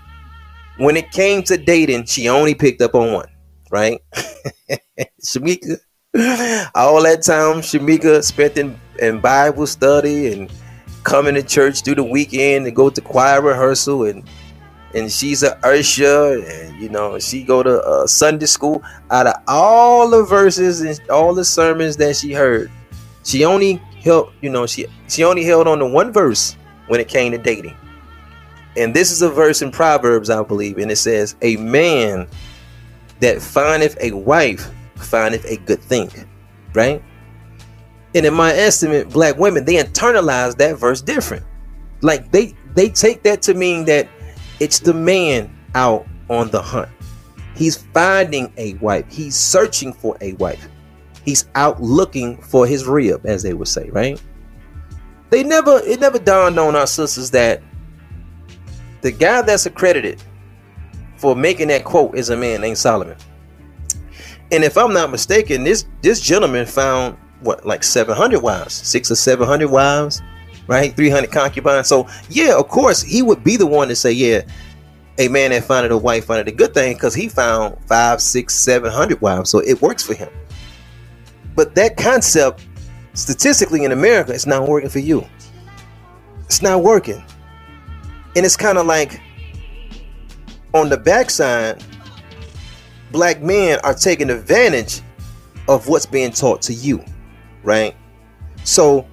When 0.78 0.98
it 0.98 1.12
came 1.12 1.44
to 1.44 1.58
dating, 1.58 2.06
she 2.06 2.30
only 2.30 2.56
picked 2.56 2.82
up 2.82 2.96
on 2.96 3.14
one, 3.14 3.30
right? 3.72 4.00
Shamika, 5.24 5.78
all 6.76 7.02
that 7.04 7.22
time 7.24 7.62
Shamika 7.62 8.24
spent 8.24 8.58
in, 8.58 8.80
in 9.00 9.20
Bible 9.20 9.68
study 9.68 10.32
and 10.32 10.52
coming 11.04 11.36
to 11.36 11.44
church 11.44 11.82
through 11.82 11.96
the 11.96 12.04
weekend 12.04 12.66
and 12.66 12.76
go 12.76 12.90
to 12.90 13.02
choir 13.02 13.42
rehearsal 13.42 14.06
and 14.06 14.24
and 14.96 15.12
she's 15.12 15.42
a 15.42 15.58
usher 15.66 16.40
and 16.46 16.80
you 16.82 16.88
know 16.88 17.18
she 17.20 17.44
go 17.44 17.64
to 17.64 17.82
uh, 17.82 18.08
Sunday 18.08 18.46
school. 18.46 18.84
Out 19.12 19.28
of 19.28 19.36
all 19.48 20.10
the 20.10 20.24
verses 20.24 20.82
and 20.82 21.10
all 21.10 21.34
the 21.34 21.46
sermons 21.46 21.98
that 21.98 22.16
she 22.16 22.32
heard, 22.32 22.72
she 23.24 23.44
only 23.46 23.82
held, 24.04 24.32
you 24.42 24.50
know, 24.50 24.68
she 24.68 24.86
she 25.08 25.24
only 25.24 25.44
held 25.44 25.68
on 25.68 25.80
to 25.80 25.88
one 25.88 26.12
verse 26.12 26.56
when 26.88 27.00
it 27.00 27.08
came 27.08 27.32
to 27.32 27.38
dating. 27.38 27.76
And 28.76 28.94
this 28.94 29.12
is 29.12 29.22
a 29.22 29.30
verse 29.30 29.62
in 29.62 29.72
Proverbs, 29.72 30.30
I 30.30 30.42
believe, 30.44 30.78
and 30.78 30.92
it 30.92 30.98
says, 30.98 31.36
"A 31.42 31.56
man 31.58 32.28
that 33.20 33.42
findeth 33.42 33.98
a 34.02 34.12
wife 34.12 34.70
findeth 34.96 35.46
a 35.46 35.58
good 35.58 35.82
thing." 35.82 36.10
Right? 36.74 37.04
And 38.16 38.26
in 38.26 38.34
my 38.34 38.52
estimate, 38.54 39.10
black 39.10 39.38
women 39.38 39.66
they 39.66 39.76
internalize 39.76 40.56
that 40.58 40.78
verse 40.78 41.02
different. 41.02 41.46
Like 42.02 42.32
they 42.32 42.54
they 42.76 42.90
take 42.90 43.24
that 43.24 43.42
to 43.44 43.54
mean 43.54 43.86
that 43.86 44.08
it's 44.60 44.80
the 44.80 44.94
man 44.94 45.56
out 45.76 46.06
on 46.30 46.50
the 46.50 46.62
hunt. 46.62 46.90
He's 47.56 47.78
finding 47.78 48.52
a 48.58 48.74
wife. 48.76 49.06
He's 49.10 49.36
searching 49.36 49.94
for 49.94 50.18
a 50.22 50.34
wife. 50.34 50.68
He's 51.24 51.48
out 51.56 51.82
looking 51.82 52.42
for 52.42 52.68
his 52.68 52.86
rib, 52.86 53.26
as 53.26 53.44
they 53.44 53.54
would 53.54 53.68
say, 53.68 53.90
right? 53.92 54.22
They 55.30 55.44
never 55.44 55.82
it 55.86 56.00
never 56.00 56.20
dawned 56.20 56.60
on 56.60 56.76
our 56.76 56.88
sisters 56.88 57.32
that 57.32 57.62
the 59.02 59.12
guy 59.12 59.42
that's 59.42 59.66
accredited 59.66 60.22
for 61.18 61.36
making 61.36 61.70
that 61.70 61.84
quote 61.84 62.16
is 62.16 62.30
a 62.30 62.38
man 62.38 62.62
named 62.62 62.78
Solomon. 62.78 63.18
And 64.52 64.64
if 64.64 64.78
I'm 64.78 64.94
not 64.94 65.10
mistaken, 65.10 65.64
this 65.64 65.86
this 66.02 66.20
gentleman 66.20 66.66
found 66.66 67.18
what 67.44 67.66
like 67.66 67.84
700 67.84 68.42
wives, 68.42 68.74
six 68.74 69.12
or 69.12 69.16
700 69.16 69.70
wives, 69.70 70.22
right? 70.68 70.96
300 70.96 71.32
concubines. 71.32 71.88
So 71.88 72.08
yeah, 72.30 72.58
of 72.58 72.68
course 72.68 73.02
he 73.02 73.22
would 73.22 73.44
be 73.44 73.58
the 73.58 73.66
one 73.68 73.88
to 73.88 73.96
say, 73.96 74.12
yeah, 74.12 74.42
a 75.20 75.28
man 75.28 75.52
that 75.52 75.64
found 75.64 75.92
a 75.92 75.98
wife 75.98 76.26
found 76.26 76.40
it 76.42 76.48
a 76.48 76.56
good 76.56 76.74
thing 76.74 76.94
because 76.94 77.14
he 77.14 77.30
found 77.30 77.78
five, 77.86 78.22
six, 78.22 78.56
seven 78.56 78.92
hundred 78.92 79.22
wives. 79.22 79.50
So 79.50 79.60
it 79.60 79.82
works 79.82 80.04
for 80.04 80.14
him. 80.14 80.30
But 81.56 81.76
that 81.76 81.98
concept, 81.98 82.66
statistically 83.14 83.84
in 83.84 83.92
America, 83.92 84.34
it's 84.34 84.48
not 84.48 84.68
working 84.68 84.90
for 84.90 85.00
you. 85.00 85.26
It's 86.46 86.62
not 86.62 86.82
working. 86.82 87.24
And 88.36 88.46
it's 88.46 88.58
kind 88.58 88.78
of 88.80 88.88
like 88.88 89.22
on 90.74 90.90
the 90.90 90.98
backside, 90.98 91.84
black 93.12 93.42
men 93.42 93.80
are 93.84 93.94
taking 93.94 94.32
advantage 94.32 95.02
of 95.68 95.88
what's 95.88 96.06
being 96.06 96.32
taught 96.32 96.62
to 96.64 96.74
you, 96.74 97.04
right? 97.64 97.96
So 98.64 99.08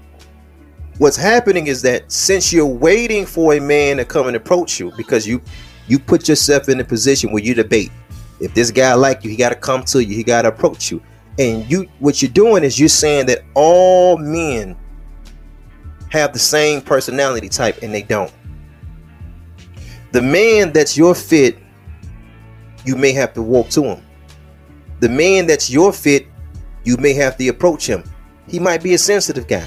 what's 0.98 1.16
happening 1.16 1.66
is 1.66 1.82
that 1.82 2.10
since 2.12 2.52
you're 2.52 2.66
waiting 2.66 3.24
for 3.24 3.54
a 3.54 3.60
man 3.60 3.96
to 3.96 4.04
come 4.04 4.26
and 4.26 4.36
approach 4.36 4.78
you 4.78 4.92
because 4.96 5.26
you 5.26 5.40
you 5.88 5.98
put 5.98 6.28
yourself 6.28 6.68
in 6.68 6.78
a 6.78 6.84
position 6.84 7.32
where 7.32 7.42
you 7.42 7.54
debate. 7.54 7.90
If 8.38 8.54
this 8.54 8.70
guy 8.70 8.94
like 8.94 9.24
you 9.24 9.30
he 9.30 9.36
got 9.36 9.48
to 9.50 9.54
come 9.54 9.82
to 9.84 10.04
you 10.04 10.14
he 10.14 10.22
got 10.22 10.42
to 10.42 10.48
approach 10.48 10.90
you. 10.90 11.02
And 11.38 11.68
you 11.70 11.88
what 11.98 12.22
you're 12.22 12.30
doing 12.30 12.64
is 12.64 12.78
you're 12.78 12.88
saying 12.88 13.26
that 13.26 13.42
all 13.54 14.18
men 14.18 14.76
have 16.10 16.32
the 16.32 16.38
same 16.38 16.80
personality 16.80 17.48
type 17.48 17.82
and 17.82 17.94
they 17.94 18.02
don't. 18.02 18.32
The 20.12 20.22
man 20.22 20.72
that's 20.72 20.96
your 20.96 21.14
fit 21.14 21.58
you 22.84 22.96
may 22.96 23.12
have 23.12 23.32
to 23.34 23.42
walk 23.42 23.68
to 23.70 23.82
him. 23.84 24.04
The 25.00 25.08
man 25.08 25.46
that's 25.46 25.70
your 25.70 25.92
fit 25.92 26.26
you 26.84 26.96
may 26.96 27.14
have 27.14 27.36
to 27.36 27.48
approach 27.48 27.86
him 27.86 28.04
he 28.50 28.58
might 28.58 28.82
be 28.82 28.94
a 28.94 28.98
sensitive 28.98 29.46
guy. 29.46 29.66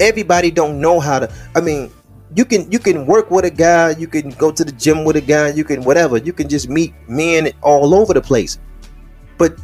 Everybody 0.00 0.50
don't 0.52 0.80
know 0.80 1.00
how 1.00 1.18
to 1.18 1.32
i 1.56 1.60
mean 1.60 1.90
you 2.34 2.44
can 2.44 2.70
you 2.70 2.78
can 2.78 3.06
work 3.06 3.30
with 3.30 3.44
a 3.44 3.50
guy 3.50 3.90
you 3.90 4.06
can 4.06 4.30
go 4.30 4.52
to 4.52 4.64
the 4.64 4.72
gym 4.72 5.04
with 5.04 5.16
a 5.16 5.20
guy 5.20 5.48
you 5.50 5.64
can 5.64 5.82
whatever. 5.82 6.18
You 6.18 6.32
can 6.32 6.48
just 6.48 6.68
meet 6.68 6.94
men 7.08 7.50
all 7.62 7.94
over 7.94 8.14
the 8.14 8.20
place. 8.20 8.58
But 9.38 9.58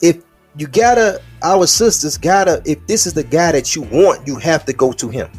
if 0.00 0.22
you 0.56 0.66
gotta 0.66 1.22
our 1.42 1.66
sisters 1.66 2.18
gotta 2.18 2.62
if 2.64 2.84
this 2.86 3.06
is 3.06 3.14
the 3.14 3.24
guy 3.24 3.52
that 3.52 3.74
you 3.74 3.82
want 3.82 4.26
you 4.26 4.36
have 4.36 4.64
to 4.66 4.72
go 4.72 4.92
to 4.92 5.08
him. 5.08 5.30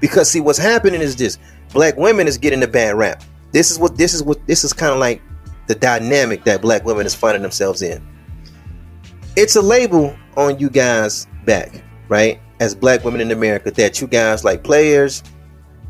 Because 0.00 0.30
see 0.30 0.40
what's 0.40 0.58
happening 0.58 1.00
is 1.00 1.16
this. 1.16 1.38
Black 1.72 1.96
women 1.96 2.26
is 2.26 2.36
getting 2.36 2.62
a 2.62 2.66
bad 2.66 2.94
rap. 2.96 3.22
This 3.52 3.70
is 3.70 3.78
what 3.78 3.96
this 3.96 4.14
is 4.14 4.22
what 4.22 4.46
this 4.46 4.64
is 4.64 4.72
kind 4.72 4.92
of 4.92 4.98
like 4.98 5.22
the 5.66 5.74
dynamic 5.74 6.44
that 6.44 6.60
black 6.60 6.84
women 6.84 7.06
is 7.06 7.14
finding 7.14 7.42
themselves 7.42 7.82
in. 7.82 8.06
It's 9.36 9.56
a 9.56 9.62
label 9.62 10.14
on 10.36 10.58
you 10.58 10.70
guys 10.70 11.26
back 11.44 11.82
right 12.08 12.40
as 12.60 12.74
black 12.74 13.04
women 13.04 13.20
in 13.20 13.30
america 13.30 13.70
that 13.70 14.00
you 14.00 14.06
guys 14.06 14.44
like 14.44 14.62
players 14.62 15.22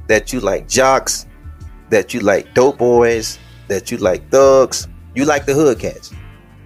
that 0.08 0.32
you 0.32 0.40
like 0.40 0.68
jocks 0.68 1.26
that 1.90 2.12
you 2.14 2.20
like 2.20 2.52
dope 2.54 2.78
boys 2.78 3.38
that 3.68 3.90
you 3.90 3.98
like 3.98 4.28
thugs 4.30 4.88
you 5.14 5.24
like 5.24 5.46
the 5.46 5.54
hood 5.54 5.78
cats 5.78 6.12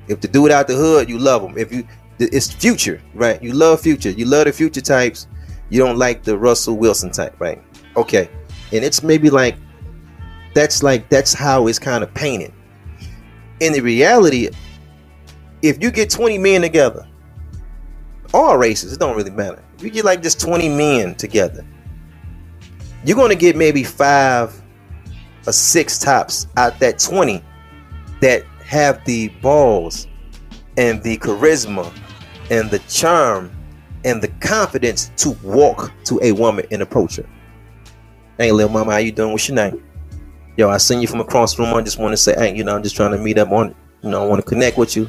if 0.09 0.21
the 0.21 0.28
dude 0.28 0.50
out 0.50 0.68
the 0.68 0.75
hood, 0.75 1.09
you 1.09 1.18
love 1.18 1.42
them. 1.42 1.59
If 1.59 1.73
you, 1.73 1.87
it's 2.18 2.52
Future, 2.52 3.02
right? 3.14 3.42
You 3.42 3.52
love 3.52 3.80
Future. 3.80 4.11
You 4.11 4.25
love 4.25 4.47
the 4.47 4.52
future 4.52 4.80
types. 4.80 5.26
You 5.68 5.80
don't 5.80 5.99
like 5.99 6.23
the 6.23 6.38
Russell 6.38 6.76
Wilson 6.76 7.11
type, 7.11 7.35
right? 7.40 7.62
Okay, 7.97 8.28
and 8.73 8.85
it's 8.85 9.02
maybe 9.02 9.30
like 9.30 9.56
that's 10.54 10.83
like 10.83 11.09
that's 11.09 11.33
how 11.33 11.66
it's 11.66 11.78
kind 11.78 12.04
of 12.04 12.14
painted. 12.14 12.52
In 13.61 13.73
the 13.73 13.80
reality, 13.80 14.49
if 15.62 15.83
you 15.83 15.90
get 15.90 16.11
20 16.11 16.38
men 16.38 16.61
together, 16.61 17.06
all 18.37 18.59
races, 18.59 18.93
it 18.93 19.00
don't 19.00 19.16
really 19.16 19.31
matter. 19.31 19.62
You 19.81 19.90
get 19.90 20.05
like 20.05 20.23
just 20.23 20.40
20 20.40 20.69
men 20.69 21.14
together, 21.14 21.64
you're 23.05 23.16
gonna 23.16 23.35
get 23.35 23.57
maybe 23.57 23.83
five 23.83 24.55
or 25.47 25.52
six 25.52 25.99
tops 25.99 26.47
out 26.57 26.78
that 26.81 26.99
20 26.99 27.43
that 28.21 28.45
have 28.64 29.05
the 29.05 29.28
balls 29.40 30.07
and 30.76 31.02
the 31.02 31.16
charisma 31.19 31.93
and 32.50 32.71
the 32.71 32.78
charm 32.81 33.50
and 34.05 34.23
the 34.23 34.28
confidence 34.28 35.11
to 35.16 35.31
walk 35.43 35.93
to 36.05 36.21
a 36.23 36.33
woman 36.33 36.66
and 36.71 36.83
approach 36.83 37.16
her. 37.16 37.28
Hey, 38.38 38.52
little 38.52 38.71
mama, 38.71 38.93
how 38.93 38.99
you 38.99 39.12
doing? 39.12 39.33
What's 39.33 39.49
your 39.49 39.57
name? 39.57 39.83
Yo, 40.57 40.69
I 40.69 40.76
seen 40.76 41.00
you 41.00 41.07
from 41.07 41.21
across 41.21 41.55
the 41.55 41.62
room. 41.62 41.75
I 41.75 41.83
just 41.83 41.99
want 41.99 42.12
to 42.12 42.16
say, 42.16 42.35
hey, 42.35 42.55
you 42.55 42.64
know, 42.64 42.76
I'm 42.76 42.83
just 42.83 42.97
trying 42.97 43.12
to 43.12 43.19
meet 43.19 43.38
up 43.38 43.50
on, 43.50 43.75
you 44.02 44.11
know, 44.11 44.23
I 44.23 44.26
want 44.26 44.43
to 44.43 44.49
connect 44.49 44.76
with 44.78 44.97
you. 44.97 45.09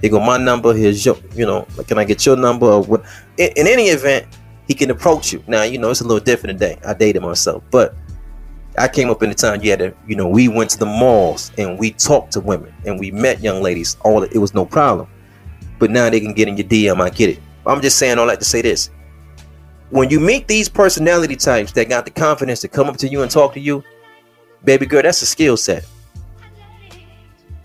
Here 0.00 0.10
go 0.10 0.20
my 0.20 0.36
number. 0.36 0.74
Here's 0.74 1.04
your, 1.04 1.16
you 1.34 1.44
know, 1.44 1.66
can 1.86 1.98
I 1.98 2.04
get 2.04 2.24
your 2.24 2.36
number 2.36 2.66
or 2.66 2.82
what? 2.82 3.04
In, 3.36 3.50
in 3.56 3.66
any 3.66 3.88
event, 3.88 4.26
he 4.66 4.74
can 4.74 4.90
approach 4.90 5.32
you. 5.32 5.42
Now, 5.46 5.62
you 5.62 5.78
know, 5.78 5.90
it's 5.90 6.00
a 6.00 6.04
little 6.04 6.24
different 6.24 6.58
today. 6.58 6.78
I 6.86 6.94
dated 6.94 7.22
myself, 7.22 7.64
but 7.70 7.94
I 8.76 8.86
came 8.86 9.10
up 9.10 9.22
in 9.22 9.28
the 9.28 9.34
time 9.34 9.62
you 9.62 9.70
had 9.70 9.80
to, 9.80 9.94
you 10.06 10.14
know, 10.14 10.28
we 10.28 10.48
went 10.48 10.70
to 10.70 10.78
the 10.78 10.86
malls 10.86 11.50
and 11.58 11.78
we 11.78 11.92
talked 11.92 12.32
to 12.32 12.40
women 12.40 12.72
and 12.86 12.98
we 12.98 13.10
met 13.10 13.40
young 13.40 13.62
ladies. 13.62 13.96
All 14.04 14.22
it 14.22 14.38
was 14.38 14.54
no 14.54 14.64
problem. 14.64 15.08
But 15.78 15.90
now 15.90 16.10
they 16.10 16.20
can 16.20 16.34
get 16.34 16.48
in 16.48 16.56
your 16.56 16.66
DM. 16.66 17.00
I 17.00 17.10
get 17.10 17.30
it. 17.30 17.40
I'm 17.66 17.80
just 17.80 17.98
saying 17.98 18.18
all 18.18 18.26
that 18.26 18.38
to 18.38 18.44
say 18.44 18.62
this 18.62 18.90
when 19.90 20.10
you 20.10 20.20
meet 20.20 20.48
these 20.48 20.68
personality 20.68 21.36
types 21.36 21.72
that 21.72 21.88
got 21.88 22.04
the 22.04 22.10
confidence 22.10 22.60
to 22.60 22.68
come 22.68 22.88
up 22.88 22.96
to 22.98 23.08
you 23.08 23.22
and 23.22 23.30
talk 23.30 23.54
to 23.54 23.60
you, 23.60 23.82
baby 24.64 24.86
girl, 24.86 25.02
that's 25.02 25.22
a 25.22 25.26
skill 25.26 25.56
set. 25.56 25.86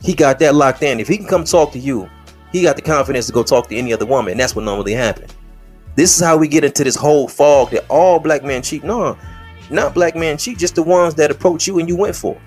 He 0.01 0.13
got 0.13 0.39
that 0.39 0.55
locked 0.55 0.83
in. 0.83 0.99
If 0.99 1.07
he 1.07 1.17
can 1.17 1.27
come 1.27 1.43
talk 1.43 1.71
to 1.73 1.79
you, 1.79 2.09
he 2.53 2.61
got 2.61 2.77
the 2.77 2.81
confidence 2.81 3.25
to 3.25 3.33
go 3.33 3.43
talk 3.43 3.67
to 3.67 3.75
any 3.75 3.91
other 3.91 4.05
woman. 4.05 4.37
That's 4.37 4.55
what 4.55 4.63
normally 4.63 4.93
happens. 4.93 5.35
This 5.95 6.15
is 6.15 6.23
how 6.23 6.37
we 6.37 6.47
get 6.47 6.63
into 6.63 6.83
this 6.83 6.95
whole 6.95 7.27
fog 7.27 7.71
that 7.71 7.85
all 7.89 8.19
black 8.19 8.43
men 8.43 8.61
cheat. 8.61 8.83
No, 8.83 9.17
not 9.69 9.93
black 9.93 10.15
men 10.15 10.37
cheat, 10.37 10.59
just 10.59 10.75
the 10.75 10.83
ones 10.83 11.15
that 11.15 11.31
approach 11.31 11.67
you 11.67 11.79
and 11.79 11.89
you 11.89 11.97
went 11.97 12.15
for. 12.15 12.39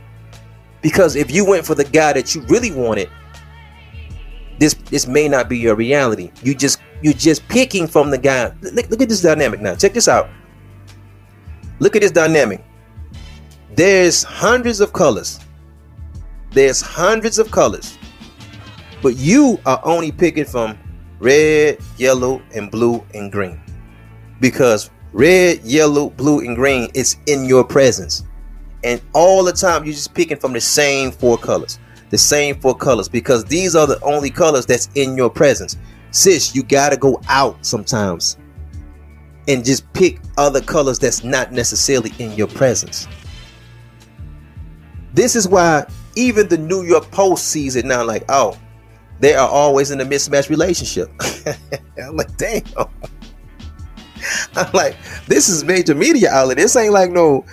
Because 0.80 1.16
if 1.16 1.30
you 1.30 1.44
went 1.44 1.66
for 1.66 1.74
the 1.74 1.84
guy 1.84 2.12
that 2.12 2.34
you 2.34 2.42
really 2.42 2.70
wanted, 2.70 3.10
this 4.58 4.74
this 4.74 5.06
may 5.06 5.28
not 5.28 5.48
be 5.48 5.58
your 5.58 5.74
reality. 5.74 6.30
You 6.42 6.54
just 6.54 6.80
you're 7.02 7.12
just 7.12 7.46
picking 7.48 7.86
from 7.86 8.10
the 8.10 8.18
guy. 8.18 8.54
Look, 8.62 8.88
look 8.88 9.02
at 9.02 9.08
this 9.08 9.22
dynamic 9.22 9.60
now. 9.60 9.74
Check 9.74 9.92
this 9.92 10.08
out. 10.08 10.30
Look 11.80 11.96
at 11.96 12.02
this 12.02 12.12
dynamic. 12.12 12.64
There's 13.74 14.22
hundreds 14.22 14.80
of 14.80 14.92
colors. 14.92 15.40
There's 16.52 16.80
hundreds 16.80 17.38
of 17.38 17.50
colors. 17.50 17.98
But 19.06 19.18
you 19.18 19.60
are 19.66 19.80
only 19.84 20.10
picking 20.10 20.46
from 20.46 20.76
red, 21.20 21.78
yellow, 21.96 22.42
and 22.56 22.72
blue 22.72 23.04
and 23.14 23.30
green. 23.30 23.60
Because 24.40 24.90
red, 25.12 25.62
yellow, 25.62 26.10
blue, 26.10 26.40
and 26.40 26.56
green 26.56 26.90
is 26.92 27.16
in 27.26 27.44
your 27.44 27.62
presence. 27.62 28.24
And 28.82 29.00
all 29.12 29.44
the 29.44 29.52
time 29.52 29.84
you're 29.84 29.94
just 29.94 30.12
picking 30.12 30.38
from 30.38 30.52
the 30.52 30.60
same 30.60 31.12
four 31.12 31.38
colors. 31.38 31.78
The 32.10 32.18
same 32.18 32.58
four 32.60 32.74
colors 32.74 33.08
because 33.08 33.44
these 33.44 33.76
are 33.76 33.86
the 33.86 34.02
only 34.02 34.28
colors 34.28 34.66
that's 34.66 34.88
in 34.96 35.16
your 35.16 35.30
presence 35.30 35.76
sis, 36.10 36.52
you 36.52 36.64
gotta 36.64 36.96
go 36.96 37.20
out 37.28 37.64
sometimes 37.64 38.38
and 39.46 39.64
just 39.64 39.92
pick 39.92 40.18
other 40.36 40.60
colors 40.60 40.98
that's 40.98 41.22
not 41.22 41.52
necessarily 41.52 42.10
in 42.18 42.32
your 42.32 42.48
presence. 42.48 43.06
This 45.14 45.36
is 45.36 45.46
why 45.46 45.86
even 46.16 46.48
the 46.48 46.58
New 46.58 46.82
York 46.82 47.08
Post 47.12 47.46
sees 47.46 47.76
it 47.76 47.84
now 47.84 48.02
like, 48.02 48.24
oh, 48.30 48.58
they 49.20 49.34
are 49.34 49.48
always 49.48 49.90
in 49.90 50.00
a 50.00 50.04
mismatched 50.04 50.50
relationship. 50.50 51.10
I'm 52.02 52.16
like, 52.16 52.36
damn. 52.36 52.62
I'm 54.56 54.72
like, 54.72 54.96
this 55.26 55.48
is 55.48 55.64
major 55.64 55.94
media 55.94 56.30
outlet. 56.30 56.56
This 56.56 56.74
ain't 56.76 56.92
like 56.92 57.10
no, 57.10 57.44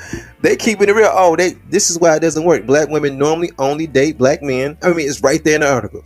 they 0.42 0.56
keeping 0.56 0.90
it 0.90 0.94
real. 0.94 1.12
Oh, 1.14 1.36
they 1.36 1.52
this 1.70 1.90
is 1.90 2.00
why 2.00 2.16
it 2.16 2.22
doesn't 2.22 2.44
work. 2.44 2.66
Black 2.66 2.90
women 2.90 3.18
normally 3.18 3.52
only 3.60 3.88
date 3.88 4.18
black 4.18 4.42
men. 4.42 4.78
I 4.82 4.90
mean, 4.94 5.08
it's 5.08 5.22
right 5.22 5.44
there 5.44 5.56
in 5.56 5.62
the 5.62 5.72
article. 5.72 6.04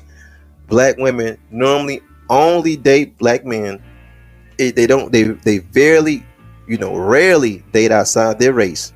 Black 0.67 0.97
women 0.97 1.37
normally 1.51 2.01
only 2.29 2.75
date 2.75 3.17
black 3.17 3.45
men. 3.45 3.81
They 4.57 4.87
don't. 4.87 5.11
They 5.11 5.23
they 5.23 5.59
barely, 5.59 6.25
you 6.67 6.77
know, 6.77 6.95
rarely 6.95 7.63
date 7.71 7.91
outside 7.91 8.39
their 8.39 8.53
race. 8.53 8.93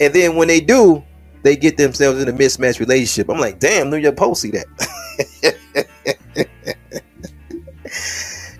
And 0.00 0.14
then 0.14 0.36
when 0.36 0.48
they 0.48 0.60
do, 0.60 1.02
they 1.42 1.56
get 1.56 1.76
themselves 1.76 2.20
in 2.20 2.28
a 2.28 2.32
mismatched 2.32 2.80
relationship. 2.80 3.30
I'm 3.30 3.40
like, 3.40 3.58
damn, 3.58 3.90
New 3.90 3.96
York 3.96 4.16
Post 4.16 4.42
see 4.42 4.50
that. 4.50 5.86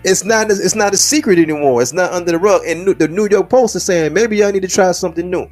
it's 0.09 0.23
not. 0.23 0.49
It's 0.49 0.75
not 0.75 0.93
a 0.93 0.97
secret 0.97 1.39
anymore. 1.39 1.81
It's 1.81 1.93
not 1.93 2.11
under 2.11 2.31
the 2.31 2.39
rug. 2.39 2.63
And 2.65 2.87
the 2.87 3.07
New 3.07 3.27
York 3.29 3.49
Post 3.49 3.75
is 3.75 3.83
saying 3.83 4.13
maybe 4.13 4.43
I 4.43 4.51
need 4.51 4.63
to 4.63 4.67
try 4.67 4.91
something 4.91 5.29
new. 5.29 5.47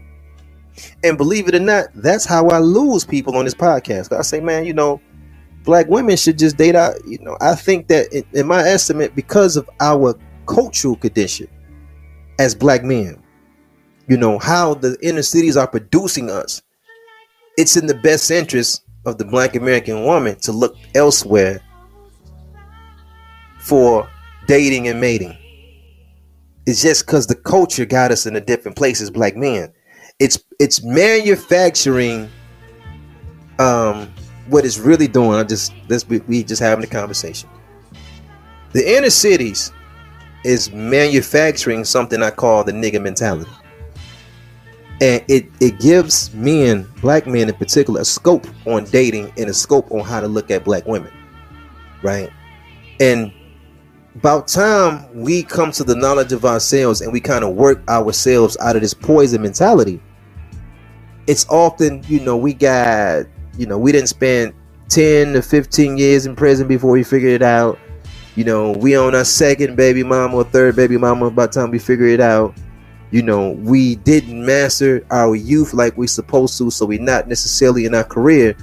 And 1.04 1.18
believe 1.18 1.48
it 1.48 1.56
or 1.56 1.60
not, 1.60 1.88
that's 1.96 2.26
how 2.26 2.50
I 2.50 2.60
lose 2.60 3.06
people 3.06 3.36
on 3.36 3.46
this 3.46 3.54
podcast. 3.54 4.18
I 4.18 4.22
say, 4.22 4.40
man, 4.40 4.66
you 4.66 4.74
know, 4.74 5.02
black 5.64 5.88
women 5.88 6.18
should 6.18 6.38
just 6.38 6.58
date 6.58 6.76
out. 6.76 6.96
You 7.08 7.20
know, 7.20 7.38
I 7.40 7.56
think 7.56 7.88
that 7.88 8.12
in, 8.12 8.24
in 8.34 8.48
my 8.48 8.62
estimate, 8.62 9.16
because 9.16 9.58
of 9.58 9.70
our 9.80 10.16
cultural 10.46 10.96
condition 10.96 11.48
as 12.40 12.56
black 12.56 12.84
men, 12.84 13.22
you 14.08 14.18
know, 14.18 14.40
how 14.40 14.74
the 14.74 14.98
inner 15.02 15.24
cities 15.24 15.58
are 15.58 15.68
producing 15.68 16.30
us, 16.30 16.62
it's 17.58 17.76
in 17.76 17.88
the 17.88 17.96
best 17.96 18.30
interest 18.32 18.84
of 19.06 19.18
the 19.18 19.26
black 19.26 19.56
American 19.56 20.04
woman 20.04 20.36
to 20.42 20.52
look 20.52 20.76
elsewhere 20.96 21.62
for 23.60 24.08
dating 24.48 24.88
and 24.88 25.00
mating. 25.00 25.38
It's 26.66 26.82
just 26.82 27.06
because 27.06 27.28
the 27.28 27.36
culture 27.36 27.86
got 27.86 28.12
us 28.12 28.26
in 28.26 28.36
a 28.36 28.42
different 28.42 28.78
place 28.78 29.02
as 29.02 29.10
black 29.10 29.36
men. 29.36 29.72
It's 30.20 30.40
it's 30.60 30.84
manufacturing 30.84 32.30
um 33.60 34.12
what 34.48 34.66
it's 34.66 34.78
really 34.78 35.08
doing. 35.08 35.34
I 35.34 35.44
just 35.44 35.74
this 35.88 36.08
we 36.08 36.44
just 36.44 36.62
having 36.62 36.84
a 36.84 36.88
conversation. 36.88 37.50
The 38.74 38.98
inner 38.98 39.10
cities 39.10 39.72
is 40.44 40.72
manufacturing 40.72 41.84
something 41.84 42.22
I 42.22 42.32
call 42.32 42.64
the 42.64 42.72
nigga 42.72 43.02
mentality. 43.02 43.50
And 45.00 45.24
it, 45.28 45.46
it 45.60 45.80
gives 45.80 46.34
men, 46.34 46.88
black 47.02 47.28
men 47.28 47.50
in 47.50 47.56
particular, 47.56 48.02
a 48.02 48.06
scope 48.06 48.48
on 48.66 48.86
dating 48.86 49.32
and 49.38 49.50
a 49.50 49.54
scope 49.54 49.92
on 49.92 50.00
how 50.00 50.20
to 50.20 50.28
look 50.28 50.50
at 50.50 50.64
black 50.64 50.88
women. 50.88 51.12
Right? 52.02 52.32
And 53.00 53.32
about 54.18 54.48
time 54.48 55.08
we 55.14 55.44
come 55.44 55.72
to 55.72 55.84
the 55.84 55.94
knowledge 55.94 56.34
of 56.34 56.44
ourselves 56.44 57.02
and 57.02 57.14
we 57.14 57.20
kind 57.20 57.44
of 57.44 57.54
work 57.54 57.88
ourselves 57.88 58.58
out 58.60 58.76
of 58.76 58.82
this 58.82 58.94
poison 58.94 59.44
mentality. 59.44 60.02
It's 61.28 61.48
often, 61.50 62.04
you 62.08 62.22
know, 62.22 62.36
we 62.36 62.56
got 62.56 63.28
you 63.60 63.68
know, 63.68 63.78
we 63.78 63.92
didn't 63.92 64.10
spend 64.10 64.54
10 64.90 65.34
to 65.34 65.42
15 65.44 65.98
years 65.98 66.26
in 66.26 66.36
prison 66.36 66.68
before 66.68 66.92
we 66.92 67.04
figured 67.04 67.34
it 67.34 67.44
out. 67.44 67.78
You 68.36 68.44
know, 68.44 68.72
we 68.72 68.96
on 68.96 69.14
our 69.14 69.26
second 69.26 69.76
baby 69.76 70.02
mama 70.04 70.38
or 70.38 70.44
third 70.46 70.76
baby 70.76 70.98
mama 70.98 71.30
by 71.30 71.46
the 71.46 71.54
time 71.54 71.70
we 71.70 71.80
figure 71.80 72.08
it 72.08 72.20
out. 72.20 72.56
You 73.12 73.22
know, 73.22 73.52
we 73.52 73.96
didn't 73.98 74.44
master 74.44 75.06
our 75.12 75.36
youth 75.36 75.74
like 75.74 75.96
we 75.96 76.08
supposed 76.08 76.58
to, 76.58 76.72
so 76.72 76.88
we're 76.88 77.02
not 77.02 77.28
necessarily 77.28 77.86
in 77.86 77.94
our 77.94 78.04
career. 78.04 78.56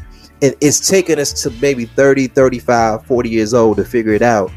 And 0.42 0.54
it's 0.60 0.88
taken 0.88 1.20
us 1.20 1.42
to 1.42 1.50
maybe 1.62 1.86
30, 1.86 2.26
35, 2.28 3.06
40 3.06 3.30
years 3.30 3.54
old 3.54 3.76
to 3.76 3.84
figure 3.84 4.12
it 4.12 4.22
out. 4.22 4.50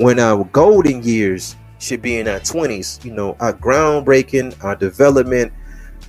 When 0.00 0.18
our 0.18 0.44
golden 0.44 1.02
years 1.02 1.56
should 1.78 2.00
be 2.00 2.18
in 2.18 2.26
our 2.26 2.40
20s, 2.40 3.04
you 3.04 3.12
know, 3.12 3.36
our 3.38 3.52
groundbreaking, 3.52 4.62
our 4.64 4.74
development, 4.74 5.52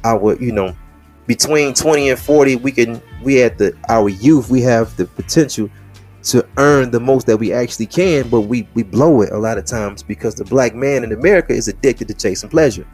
our, 0.04 0.42
you 0.42 0.52
know, 0.52 0.76
between 1.28 1.74
20 1.74 2.10
and 2.10 2.20
40 2.20 2.58
we 2.58 2.72
can 2.72 3.02
we 3.24 3.42
at 3.42 3.58
the 3.58 3.74
our 3.90 4.10
youth 4.10 4.50
we 4.50 4.60
have 4.62 4.94
the 4.98 5.06
potential 5.06 5.70
to 6.24 6.46
earn 6.58 6.92
the 6.92 7.00
most 7.00 7.26
that 7.26 7.38
we 7.38 7.54
actually 7.54 7.86
can 7.86 8.28
but 8.28 8.42
we 8.42 8.68
we 8.74 8.84
blow 8.84 9.22
it 9.22 9.32
a 9.32 9.38
lot 9.38 9.58
of 9.58 9.64
times 9.64 10.04
because 10.04 10.36
the 10.36 10.44
black 10.44 10.76
man 10.76 11.04
in 11.04 11.14
america 11.14 11.54
is 11.54 11.68
addicted 11.68 12.08
to 12.08 12.14
chasing 12.14 12.50
pleasure. 12.50 12.86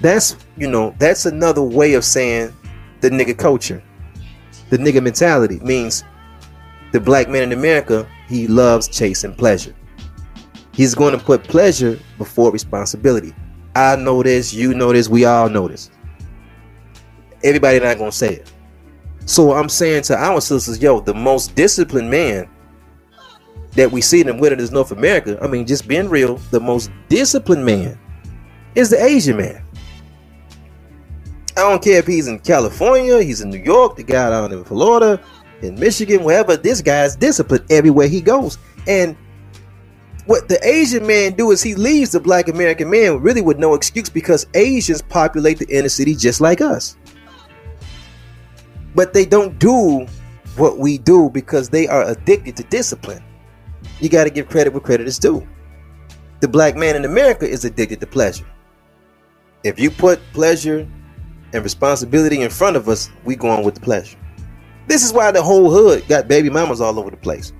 That's 0.00 0.36
you 0.56 0.68
know 0.68 0.94
that's 0.98 1.26
another 1.26 1.62
way 1.62 1.94
of 1.94 2.04
saying 2.04 2.54
the 3.00 3.10
nigga 3.10 3.36
culture. 3.36 3.82
The 4.70 4.78
nigga 4.78 5.02
mentality 5.02 5.60
means 5.60 6.04
the 6.92 7.00
black 7.00 7.28
man 7.28 7.42
in 7.42 7.52
america 7.52 8.08
he 8.28 8.46
loves 8.46 8.88
chasing 8.88 9.34
pleasure 9.34 9.74
he's 10.72 10.94
going 10.94 11.16
to 11.16 11.22
put 11.22 11.44
pleasure 11.44 11.98
before 12.18 12.50
responsibility 12.50 13.34
i 13.74 13.96
know 13.96 14.22
this 14.22 14.52
you 14.52 14.74
know 14.74 14.92
this 14.92 15.08
we 15.08 15.24
all 15.24 15.48
know 15.48 15.68
this 15.68 15.90
everybody 17.44 17.80
not 17.80 17.98
gonna 17.98 18.12
say 18.12 18.36
it. 18.36 18.52
So 19.24 19.52
I'm 19.52 19.68
saying 19.68 20.02
to 20.04 20.16
our 20.16 20.40
sisters, 20.40 20.82
yo, 20.82 21.00
the 21.00 21.14
most 21.14 21.54
disciplined 21.54 22.10
man 22.10 22.48
that 23.72 23.90
we 23.90 24.00
see 24.00 24.20
in 24.20 24.26
the 24.26 24.34
wilderness 24.34 24.70
North 24.70 24.92
America, 24.92 25.38
I 25.40 25.46
mean, 25.46 25.66
just 25.66 25.86
being 25.88 26.08
real, 26.08 26.36
the 26.50 26.60
most 26.60 26.90
disciplined 27.08 27.64
man 27.64 27.98
is 28.74 28.90
the 28.90 29.02
Asian 29.02 29.36
man. 29.36 29.64
I 31.56 31.60
don't 31.60 31.82
care 31.82 31.98
if 31.98 32.06
he's 32.06 32.28
in 32.28 32.38
California, 32.40 33.22
he's 33.22 33.42
in 33.42 33.50
New 33.50 33.58
York, 33.58 33.96
the 33.96 34.02
guy 34.02 34.32
out 34.32 34.52
in 34.52 34.64
Florida, 34.64 35.22
in 35.62 35.78
Michigan, 35.78 36.24
wherever. 36.24 36.56
This 36.56 36.80
guy's 36.80 37.16
disciplined 37.16 37.64
everywhere 37.70 38.08
he 38.08 38.20
goes. 38.20 38.58
And 38.86 39.16
what 40.26 40.48
the 40.48 40.64
Asian 40.66 41.06
man 41.06 41.32
do 41.32 41.50
is 41.50 41.62
he 41.62 41.74
leaves 41.74 42.12
the 42.12 42.20
black 42.20 42.48
American 42.48 42.90
man 42.90 43.20
really 43.20 43.42
with 43.42 43.58
no 43.58 43.74
excuse 43.74 44.08
because 44.08 44.46
Asians 44.54 45.02
populate 45.02 45.58
the 45.58 45.66
inner 45.68 45.88
city 45.88 46.14
just 46.14 46.40
like 46.40 46.60
us. 46.60 46.96
But 48.94 49.14
they 49.14 49.24
don't 49.24 49.58
do 49.58 50.06
what 50.56 50.78
we 50.78 50.98
do 50.98 51.30
because 51.30 51.68
they 51.70 51.88
are 51.88 52.08
addicted 52.08 52.56
to 52.56 52.62
discipline. 52.64 53.24
You 54.00 54.08
got 54.08 54.24
to 54.24 54.30
give 54.30 54.48
credit 54.48 54.72
where 54.72 54.80
credit 54.80 55.06
is 55.06 55.18
due. 55.18 55.46
The 56.40 56.48
black 56.48 56.76
man 56.76 56.96
in 56.96 57.04
America 57.04 57.48
is 57.48 57.64
addicted 57.64 58.00
to 58.00 58.06
pleasure. 58.06 58.46
If 59.64 59.78
you 59.78 59.90
put 59.90 60.20
pleasure 60.32 60.88
and 61.52 61.62
responsibility 61.62 62.42
in 62.42 62.50
front 62.50 62.76
of 62.76 62.88
us, 62.88 63.10
we 63.24 63.36
go 63.36 63.48
on 63.48 63.64
with 63.64 63.74
the 63.74 63.80
pleasure. 63.80 64.18
This 64.86 65.04
is 65.04 65.12
why 65.12 65.30
the 65.30 65.42
whole 65.42 65.70
hood 65.70 66.06
got 66.08 66.28
baby 66.28 66.50
mamas 66.50 66.80
all 66.80 66.98
over 66.98 67.10
the 67.10 67.16
place. 67.16 67.52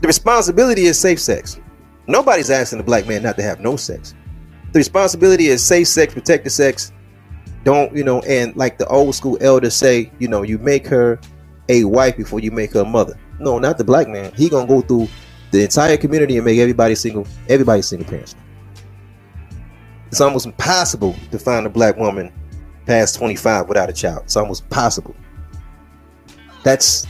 The 0.00 0.06
responsibility 0.06 0.84
is 0.84 0.98
safe 0.98 1.20
sex. 1.20 1.60
Nobody's 2.06 2.50
asking 2.50 2.78
the 2.78 2.84
black 2.84 3.06
man 3.06 3.22
not 3.22 3.36
to 3.36 3.42
have 3.42 3.60
no 3.60 3.76
sex. 3.76 4.14
The 4.72 4.78
responsibility 4.78 5.46
is 5.46 5.64
safe 5.64 5.88
sex, 5.88 6.12
protected 6.12 6.52
sex. 6.52 6.92
Don't, 7.64 7.94
you 7.96 8.04
know, 8.04 8.20
and 8.20 8.54
like 8.56 8.78
the 8.78 8.86
old 8.88 9.14
school 9.14 9.38
elders 9.40 9.74
say, 9.74 10.12
you 10.18 10.28
know, 10.28 10.42
you 10.42 10.58
make 10.58 10.86
her 10.86 11.18
a 11.68 11.84
wife 11.84 12.16
before 12.16 12.40
you 12.40 12.50
make 12.50 12.72
her 12.74 12.80
a 12.80 12.84
mother. 12.84 13.18
No, 13.40 13.58
not 13.58 13.78
the 13.78 13.84
black 13.84 14.08
man. 14.08 14.32
He 14.34 14.48
gonna 14.48 14.68
go 14.68 14.80
through 14.82 15.08
the 15.50 15.62
entire 15.62 15.96
community 15.96 16.36
and 16.36 16.44
make 16.44 16.58
everybody 16.58 16.94
single, 16.94 17.26
everybody 17.48 17.82
single 17.82 18.08
parents. 18.08 18.36
It's 20.08 20.20
almost 20.20 20.46
impossible 20.46 21.16
to 21.30 21.38
find 21.38 21.66
a 21.66 21.70
black 21.70 21.96
woman 21.96 22.32
past 22.86 23.16
25 23.16 23.68
without 23.68 23.90
a 23.90 23.92
child. 23.92 24.22
It's 24.24 24.36
almost 24.36 24.68
possible. 24.70 25.14
That's 26.66 27.06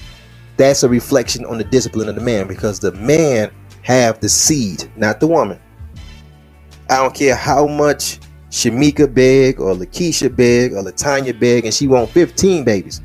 that's 0.58 0.82
a 0.82 0.88
reflection 0.88 1.46
on 1.46 1.56
the 1.56 1.64
discipline 1.64 2.10
of 2.10 2.14
the 2.14 2.20
man 2.20 2.46
because 2.46 2.78
the 2.78 2.92
man 2.92 3.50
have 3.84 4.20
the 4.20 4.28
seed, 4.28 4.84
not 4.96 5.18
the 5.18 5.26
woman. 5.26 5.58
I 6.90 6.96
don't 6.96 7.14
care 7.14 7.34
how 7.34 7.66
much 7.66 8.20
Shamika 8.50 9.12
beg 9.12 9.58
or 9.58 9.74
Lakeisha 9.74 10.34
beg 10.34 10.74
or 10.74 10.82
Latanya 10.82 11.38
beg, 11.40 11.64
and 11.64 11.72
she 11.72 11.86
want 11.86 12.10
15 12.10 12.64
babies. 12.64 13.00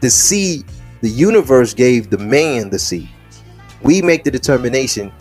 The 0.00 0.08
seed, 0.08 0.64
the 1.02 1.10
universe 1.10 1.74
gave 1.74 2.08
the 2.08 2.16
man 2.16 2.70
the 2.70 2.78
seed. 2.78 3.10
We 3.82 4.00
make 4.00 4.24
the 4.24 4.30
determination 4.30 5.12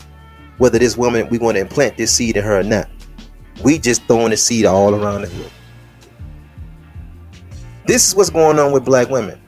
whether 0.60 0.80
this 0.80 0.96
woman 0.96 1.28
we 1.28 1.40
want 1.40 1.56
to 1.56 1.62
implant 1.62 1.98
this 1.98 2.14
seed 2.14 2.38
in 2.38 2.44
her 2.46 2.62
or 2.62 2.64
not. 2.64 2.90
We 3.66 3.80
just 3.80 4.04
throwing 4.06 4.30
the 4.30 4.38
seed 4.38 4.66
all 4.66 4.96
around 4.96 5.24
the 5.24 5.28
hood. 5.28 5.52
This 7.86 8.08
is 8.08 8.16
what's 8.16 8.30
going 8.30 8.60
on 8.60 8.72
with 8.72 8.86
black 8.86 9.10
women. 9.10 9.42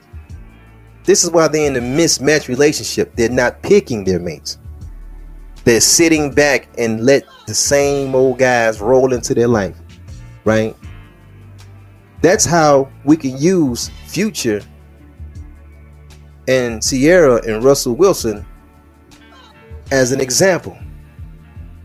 This 1.04 1.24
is 1.24 1.32
why 1.32 1.48
they're 1.48 1.68
in 1.68 1.76
a 1.76 1.82
mismatched 1.82 2.48
relationship. 2.48 3.16
They're 3.16 3.30
not 3.30 3.62
picking 3.62 4.04
their 4.04 4.20
mates. 4.20 4.58
They're 5.64 5.82
sitting 5.82 6.34
back 6.34 6.68
and 6.78 7.06
let 7.06 7.24
the 7.48 7.54
same 7.54 8.16
old 8.16 8.40
guys 8.40 8.82
roll 8.82 9.14
into 9.14 9.34
their 9.34 9.48
life, 9.48 9.78
right? 10.44 10.76
That's 12.22 12.46
how 12.46 12.90
we 13.04 13.18
can 13.18 13.38
use 13.38 13.90
Future 14.08 14.62
and 16.48 16.82
Ciara 16.82 17.42
and 17.48 17.64
Russell 17.64 17.96
Wilson 17.96 18.46
as 19.92 20.12
an 20.12 20.22
example. 20.22 20.78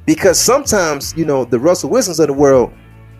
Because 0.04 0.38
sometimes, 0.38 1.14
you 1.16 1.24
know, 1.24 1.44
the 1.44 1.58
Russell 1.58 1.90
Wilsons 1.90 2.20
of 2.20 2.28
the 2.28 2.32
world, 2.32 2.72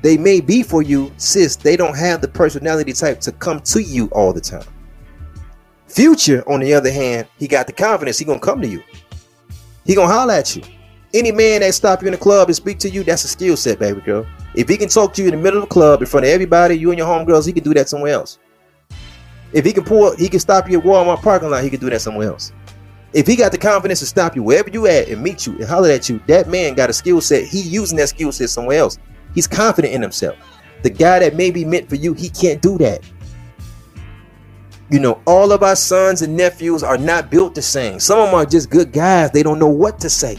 they 0.03 0.17
may 0.17 0.41
be 0.41 0.63
for 0.63 0.83
you, 0.83 1.13
sis, 1.17 1.57
they 1.57 1.77
don't 1.77 1.97
have 1.97 2.21
the 2.21 2.29
personality 2.29 2.93
type 2.93 3.21
to 3.21 3.33
come 3.33 3.61
to 3.61 3.83
you 3.83 4.07
all 4.13 4.33
the 4.33 4.41
time. 4.41 4.65
Future, 5.97 6.45
on 6.47 6.61
the 6.61 6.75
other 6.75 6.93
hand, 6.93 7.27
he 7.39 7.49
got 7.49 7.67
the 7.67 7.73
confidence. 7.73 8.19
He 8.19 8.27
gonna 8.27 8.39
come 8.39 8.61
to 8.61 8.69
you. 8.69 8.83
He 9.87 9.95
gonna 9.95 10.13
holler 10.13 10.35
at 10.35 10.55
you. 10.55 10.63
Any 11.15 11.33
man 11.33 11.63
that 11.63 11.73
stop 11.73 12.03
you 12.03 12.09
in 12.09 12.13
the 12.13 12.19
club 12.19 12.49
and 12.49 12.55
speak 12.55 12.79
to 12.81 12.91
you, 12.91 13.03
that's 13.03 13.25
a 13.25 13.29
skill 13.29 13.57
set, 13.57 13.79
baby 13.79 14.03
girl. 14.03 14.27
If 14.55 14.69
he 14.69 14.77
can 14.77 14.91
talk 14.91 15.15
to 15.15 15.23
you 15.23 15.29
in 15.29 15.35
the 15.35 15.43
middle 15.43 15.63
of 15.63 15.71
the 15.71 15.73
club 15.73 16.03
in 16.03 16.07
front 16.07 16.27
of 16.27 16.33
everybody, 16.33 16.77
you 16.77 16.91
and 16.91 16.99
your 16.99 17.07
homegirls, 17.07 17.47
he 17.47 17.53
can 17.55 17.65
do 17.65 17.73
that 17.73 17.89
somewhere 17.89 18.13
else. 18.13 18.39
If 19.55 19.65
he 19.65 19.73
can 19.73 19.85
pull, 19.85 20.15
he 20.17 20.29
can 20.29 20.39
stop 20.39 20.69
you 20.69 20.81
at 20.81 20.85
Walmart 20.85 21.23
parking 21.23 21.49
lot, 21.49 21.65
he 21.65 21.71
can 21.71 21.81
do 21.81 21.89
that 21.89 22.03
somewhere 22.03 22.29
else. 22.29 22.53
If 23.15 23.27
he 23.27 23.35
got 23.35 23.51
the 23.51 23.57
confidence 23.57 24.01
to 24.01 24.07
stop 24.07 24.37
you 24.37 24.43
wherever 24.43 24.69
you 24.69 24.87
at 24.89 25.09
and 25.09 25.23
meet 25.23 25.47
you 25.47 25.55
and 25.55 25.65
holler 25.65 25.89
at 25.89 26.11
you, 26.11 26.21
that 26.27 26.47
man 26.47 26.75
got 26.75 26.91
a 26.91 26.93
skill 26.93 27.23
set. 27.23 27.45
He 27.45 27.63
using 27.63 27.97
that 27.97 28.11
skill 28.11 28.33
set 28.33 28.51
somewhere 28.51 28.81
else. 28.81 28.99
He's 29.35 29.47
confident 29.47 29.95
in 29.95 30.03
himself. 30.03 30.37
The 30.83 30.91
guy 30.91 31.21
that 31.21 31.37
may 31.37 31.51
be 31.51 31.65
meant 31.65 31.89
for 31.89 31.95
you, 31.95 32.13
he 32.13 32.29
can't 32.29 32.61
do 32.61 32.77
that. 32.79 33.03
You 34.89 35.01
know, 35.01 35.21
all 35.27 35.51
of 35.51 35.63
our 35.63 35.75
sons 35.75 36.23
and 36.23 36.37
nephews 36.37 36.83
are 36.83 36.99
not 36.99 37.31
built 37.31 37.55
the 37.55 37.63
same. 37.63 37.99
Some 37.99 38.21
of 38.21 38.27
them 38.27 38.35
are 38.37 38.47
just 38.47 38.71
good 38.71 38.93
guys. 38.93 39.33
They 39.33 39.43
don't 39.43 39.59
know 39.59 39.69
what 39.69 39.99
to 40.01 40.11
say. 40.11 40.39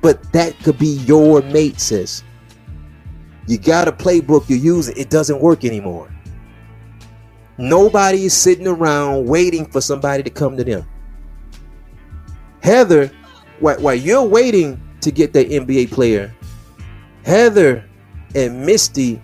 But 0.00 0.32
that 0.32 0.58
could 0.60 0.78
be 0.78 0.96
your 1.04 1.42
mate, 1.42 1.78
sis. 1.78 2.22
You 3.46 3.58
got 3.58 3.86
a 3.88 3.92
playbook 3.92 4.48
you 4.48 4.56
use 4.56 4.88
using, 4.88 4.96
it 4.96 5.10
doesn't 5.10 5.40
work 5.40 5.64
anymore. 5.64 6.10
Nobody 7.58 8.24
is 8.24 8.34
sitting 8.34 8.66
around 8.66 9.26
waiting 9.26 9.66
for 9.66 9.82
somebody 9.82 10.22
to 10.22 10.30
come 10.30 10.56
to 10.56 10.64
them. 10.64 10.88
Heather, 12.62 13.10
while, 13.58 13.78
while 13.80 13.94
you're 13.94 14.24
waiting 14.24 14.80
to 15.02 15.10
get 15.10 15.34
that 15.34 15.48
NBA 15.48 15.90
player, 15.90 16.34
Heather 17.24 17.84
and 18.34 18.64
Misty 18.64 19.20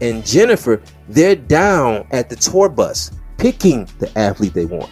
and 0.00 0.24
Jennifer, 0.24 0.80
they're 1.08 1.34
down 1.34 2.06
at 2.12 2.28
the 2.28 2.36
tour 2.36 2.68
bus 2.68 3.10
picking 3.40 3.88
the 3.98 4.18
athlete 4.18 4.52
they 4.52 4.66
want. 4.66 4.90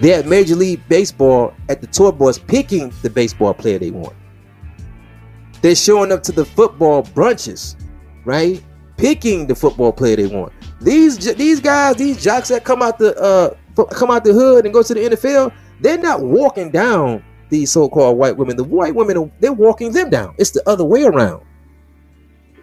They're 0.00 0.18
at 0.18 0.26
Major 0.26 0.56
League 0.56 0.82
Baseball 0.88 1.54
at 1.68 1.80
the 1.80 1.86
tour 1.86 2.10
bus 2.10 2.36
picking 2.36 2.92
the 3.02 3.08
baseball 3.08 3.54
player 3.54 3.78
they 3.78 3.92
want. 3.92 4.14
They're 5.62 5.76
showing 5.76 6.10
up 6.10 6.22
to 6.24 6.32
the 6.32 6.44
football 6.44 7.04
brunches, 7.04 7.76
right? 8.24 8.62
Picking 8.96 9.46
the 9.46 9.54
football 9.54 9.92
player 9.92 10.16
they 10.16 10.26
want. 10.26 10.52
These 10.80 11.34
these 11.36 11.60
guys, 11.60 11.96
these 11.96 12.22
jocks 12.22 12.48
that 12.48 12.64
come 12.64 12.82
out 12.82 12.98
the 12.98 13.16
uh 13.18 13.54
come 13.84 14.10
out 14.10 14.24
the 14.24 14.32
hood 14.32 14.64
and 14.64 14.74
go 14.74 14.82
to 14.82 14.92
the 14.92 15.00
NFL, 15.00 15.54
they're 15.80 15.96
not 15.96 16.22
walking 16.22 16.70
down 16.70 17.24
these 17.50 17.70
so-called 17.70 18.18
white 18.18 18.36
women. 18.36 18.56
The 18.56 18.64
white 18.64 18.94
women 18.94 19.30
they're 19.38 19.52
walking 19.52 19.92
them 19.92 20.10
down. 20.10 20.34
It's 20.38 20.50
the 20.50 20.68
other 20.68 20.84
way 20.84 21.04
around. 21.04 21.44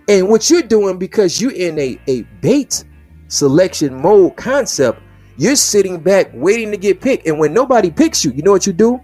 And 0.09 0.27
what 0.27 0.49
you're 0.49 0.61
doing 0.61 0.99
because 0.99 1.39
you're 1.39 1.53
in 1.53 1.79
a, 1.79 1.97
a 2.07 2.23
bait 2.41 2.83
selection 3.31 3.99
mode 3.99 4.35
concept, 4.35 5.01
you're 5.37 5.55
sitting 5.55 5.99
back 5.99 6.29
waiting 6.33 6.69
to 6.71 6.77
get 6.77 7.01
picked. 7.01 7.25
And 7.25 7.39
when 7.39 7.53
nobody 7.53 7.89
picks 7.89 8.23
you, 8.23 8.31
you 8.31 8.43
know 8.43 8.51
what 8.51 8.67
you 8.67 8.73
do? 8.73 8.99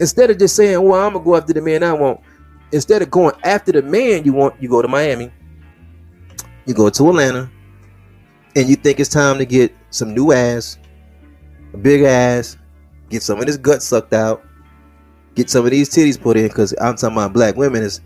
Instead 0.00 0.30
of 0.30 0.38
just 0.38 0.56
saying, 0.56 0.80
Well, 0.80 1.04
I'm 1.04 1.12
gonna 1.12 1.24
go 1.24 1.36
after 1.36 1.52
the 1.52 1.60
man 1.60 1.82
I 1.82 1.92
want, 1.92 2.20
instead 2.72 3.02
of 3.02 3.10
going 3.10 3.34
after 3.44 3.72
the 3.72 3.82
man 3.82 4.24
you 4.24 4.32
want, 4.32 4.60
you 4.62 4.68
go 4.68 4.80
to 4.80 4.88
Miami, 4.88 5.32
you 6.66 6.74
go 6.74 6.88
to 6.88 7.08
Atlanta, 7.08 7.50
and 8.54 8.68
you 8.68 8.76
think 8.76 9.00
it's 9.00 9.10
time 9.10 9.38
to 9.38 9.44
get 9.44 9.74
some 9.90 10.14
new 10.14 10.32
ass, 10.32 10.78
a 11.74 11.76
big 11.76 12.02
ass, 12.02 12.56
get 13.10 13.22
some 13.22 13.40
of 13.40 13.46
this 13.46 13.56
gut 13.56 13.82
sucked 13.82 14.12
out, 14.12 14.44
get 15.34 15.50
some 15.50 15.64
of 15.64 15.72
these 15.72 15.90
titties 15.90 16.20
put 16.20 16.36
in, 16.36 16.46
because 16.46 16.72
I'm 16.80 16.94
talking 16.94 17.16
about 17.16 17.32
black 17.32 17.56
women 17.56 17.82
is 17.82 18.00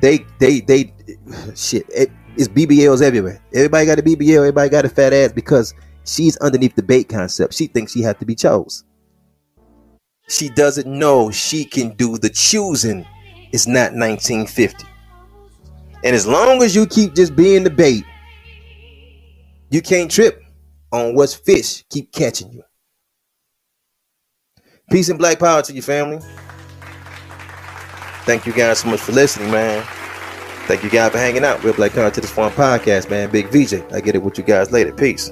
they 0.00 0.24
they 0.38 0.60
they 0.60 0.94
shit. 1.56 1.86
It, 1.88 2.12
it's 2.36 2.48
BBLs 2.48 3.02
everywhere. 3.02 3.42
Everybody 3.54 3.86
got 3.86 3.98
a 3.98 4.02
BBL. 4.02 4.38
Everybody 4.38 4.68
got 4.70 4.84
a 4.84 4.88
fat 4.88 5.12
ass 5.12 5.32
because 5.32 5.74
she's 6.04 6.36
underneath 6.38 6.74
the 6.74 6.82
bait 6.82 7.08
concept. 7.08 7.54
She 7.54 7.66
thinks 7.66 7.92
she 7.92 8.02
has 8.02 8.16
to 8.16 8.26
be 8.26 8.34
chose. 8.34 8.84
She 10.28 10.48
doesn't 10.48 10.86
know 10.86 11.30
she 11.30 11.64
can 11.64 11.90
do 11.96 12.16
the 12.16 12.30
choosing. 12.30 13.06
It's 13.52 13.66
not 13.66 13.92
1950. 13.92 14.86
And 16.04 16.16
as 16.16 16.26
long 16.26 16.62
as 16.62 16.74
you 16.74 16.86
keep 16.86 17.14
just 17.14 17.36
being 17.36 17.64
the 17.64 17.70
bait, 17.70 18.04
you 19.70 19.82
can't 19.82 20.10
trip 20.10 20.42
on 20.90 21.14
what's 21.14 21.34
fish 21.34 21.84
keep 21.90 22.12
catching 22.12 22.52
you. 22.52 22.62
Peace 24.90 25.08
and 25.08 25.18
black 25.18 25.38
power 25.38 25.62
to 25.62 25.72
your 25.72 25.82
family. 25.82 26.18
Thank 28.24 28.46
you 28.46 28.52
guys 28.52 28.80
so 28.80 28.88
much 28.88 29.00
for 29.00 29.12
listening, 29.12 29.50
man. 29.50 29.86
Thank 30.72 30.84
you 30.84 30.88
guys 30.88 31.12
for 31.12 31.18
hanging 31.18 31.44
out. 31.44 31.62
Real 31.62 31.74
Black 31.74 31.92
Consciousness 31.92 32.30
Forum 32.30 32.50
Podcast, 32.54 33.10
man. 33.10 33.28
Big 33.28 33.48
VJ. 33.48 33.92
I 33.92 34.00
get 34.00 34.14
it 34.14 34.22
with 34.22 34.38
you 34.38 34.42
guys 34.42 34.72
later. 34.72 34.90
Peace. 34.90 35.30